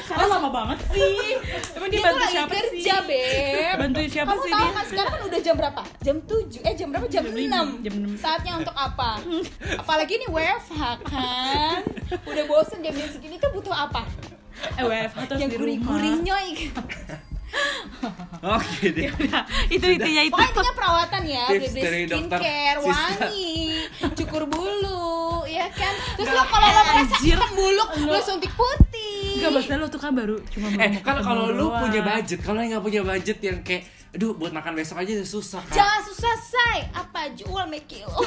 Sarah 0.09 0.27
lama 0.27 0.49
banget 0.49 0.79
sih. 0.89 1.37
Emang 1.77 1.89
dia, 1.91 2.01
bantu 2.01 2.25
siapa 2.33 2.51
kerja 2.53 2.95
sih? 3.05 3.07
Beb. 3.07 3.75
Bantuin 3.77 4.09
siapa 4.09 4.22
kamu 4.25 4.41
sih 4.41 4.51
tahu 4.51 4.61
dia? 4.61 4.73
kan 4.73 4.85
sekarang 4.85 5.11
kan 5.11 5.21
udah 5.23 5.39
jam 5.39 5.55
berapa? 5.55 5.81
Jam 5.99 6.15
7 6.19 6.59
eh 6.61 6.73
jam 6.73 6.87
berapa? 6.89 7.05
Jam, 7.07 7.23
Jam 7.23 7.25
6 7.27 7.37
lima, 7.37 7.59
jam 7.79 7.93
enam. 7.95 8.11
saatnya 8.15 8.53
untuk 8.55 8.73
apa? 8.73 9.09
Apalagi 9.81 10.13
nih 10.17 10.29
WFH 10.29 10.81
kan? 11.03 11.79
Udah 12.23 12.43
bosen 12.45 12.79
jam 12.79 12.91
jam 12.91 13.07
segini 13.07 13.35
tuh 13.35 13.51
butuh 13.51 13.71
apa? 13.71 14.03
Eh 14.73 14.83
WFH 14.83 15.17
terus 15.25 15.39
yang 15.39 15.49
di 15.49 15.57
gurih-gurih 15.57 16.11
rumah 16.13 16.23
nyoy 16.23 16.47
Oke 18.43 18.85
deh. 18.89 19.07
Udah, 19.15 19.41
itu 19.67 19.85
intinya 19.87 20.21
itu. 20.21 20.33
Pokoknya 20.33 20.51
intinya 20.51 20.73
perawatan 20.73 21.21
ya 21.23 21.45
Tips 21.47 21.63
beli 21.69 21.81
dari 21.81 22.01
dokter 22.03 22.39
skincare 22.41 22.79
wangi 22.81 23.53
cukur 24.11 24.43
bulu 24.45 25.13
ya 25.45 25.67
kan? 25.69 25.93
Terus 26.17 26.27
lo 26.29 26.43
kalau 26.43 26.65
lo 26.65 26.73
eh, 26.73 26.83
merasa 26.83 27.13
anjir. 27.13 27.29
hitam 27.31 27.51
buluk 27.53 27.89
lo 28.01 28.09
Lo- 28.09 28.25
suntik 28.25 28.51
putih. 28.51 29.37
Enggak, 29.37 29.51
maksudnya 29.53 29.77
lo 29.77 29.87
tuh 29.87 30.01
kan 30.01 30.11
baru 30.11 30.35
cuma 30.49 30.67
Eh, 30.73 30.91
kan 30.99 31.15
kalau 31.19 31.45
lu 31.47 31.67
doang. 31.67 31.79
punya 31.79 32.01
budget, 32.01 32.39
kalau 32.41 32.57
yang 32.57 32.71
nggak 32.73 32.83
punya 32.83 33.01
budget 33.01 33.37
yang 33.39 33.57
kayak 33.61 33.83
aduh 34.13 34.37
buat 34.37 34.53
makan 34.53 34.77
besok 34.77 35.01
aja 35.01 35.11
udah 35.17 35.25
susah 35.25 35.61
kan. 35.65 35.73
jangan 35.73 36.01
susah 36.05 36.33
say 36.37 36.77
apa 36.93 37.33
jual 37.33 37.65
mekil 37.65 38.05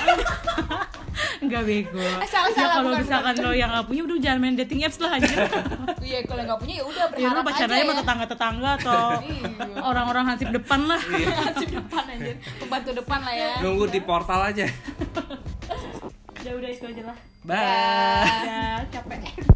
Enggak 1.36 1.62
bego. 1.64 1.96
Eh, 1.96 2.28
salah, 2.28 2.48
ya 2.48 2.56
salah, 2.56 2.74
kalau 2.76 2.90
bukan, 2.92 3.00
misalkan 3.04 3.34
bukan. 3.36 3.44
lo 3.44 3.52
yang 3.52 3.70
nggak 3.72 3.86
punya 3.88 4.02
udah 4.04 4.16
jangan 4.20 4.38
main 4.40 4.56
dating 4.56 4.80
apps 4.84 4.98
lah 5.00 5.10
anjir. 5.16 5.36
iya 6.08 6.18
kalau 6.24 6.42
nggak 6.44 6.58
punya 6.60 6.74
ya 6.76 6.84
udah 6.84 7.04
ya 7.04 7.12
berharap 7.12 7.36
lo 7.36 7.40
pacaran 7.44 7.68
aja 7.68 7.76
aja 7.76 7.84
sama 7.84 7.92
ya 7.92 8.00
tetangga-tetangga 8.00 8.70
atau 8.80 9.00
Iya. 9.26 9.80
orang-orang 9.80 10.24
hansip 10.28 10.48
depan 10.52 10.80
lah. 10.84 11.00
Nasib 11.00 11.70
depan 11.72 12.02
anjir 12.08 12.36
pembantu 12.60 12.90
depan 12.92 13.20
lah 13.24 13.34
ya 13.36 13.52
Nunggu 13.64 13.84
di 13.88 14.00
portal 14.00 14.40
aja. 14.44 14.66
Udah 16.36 16.52
udah 16.52 16.70
itu 16.72 16.84
aja 16.84 17.02
lah. 17.04 17.16
Bye. 17.44 18.28
Ya 18.44 18.60
capek. 18.92 19.55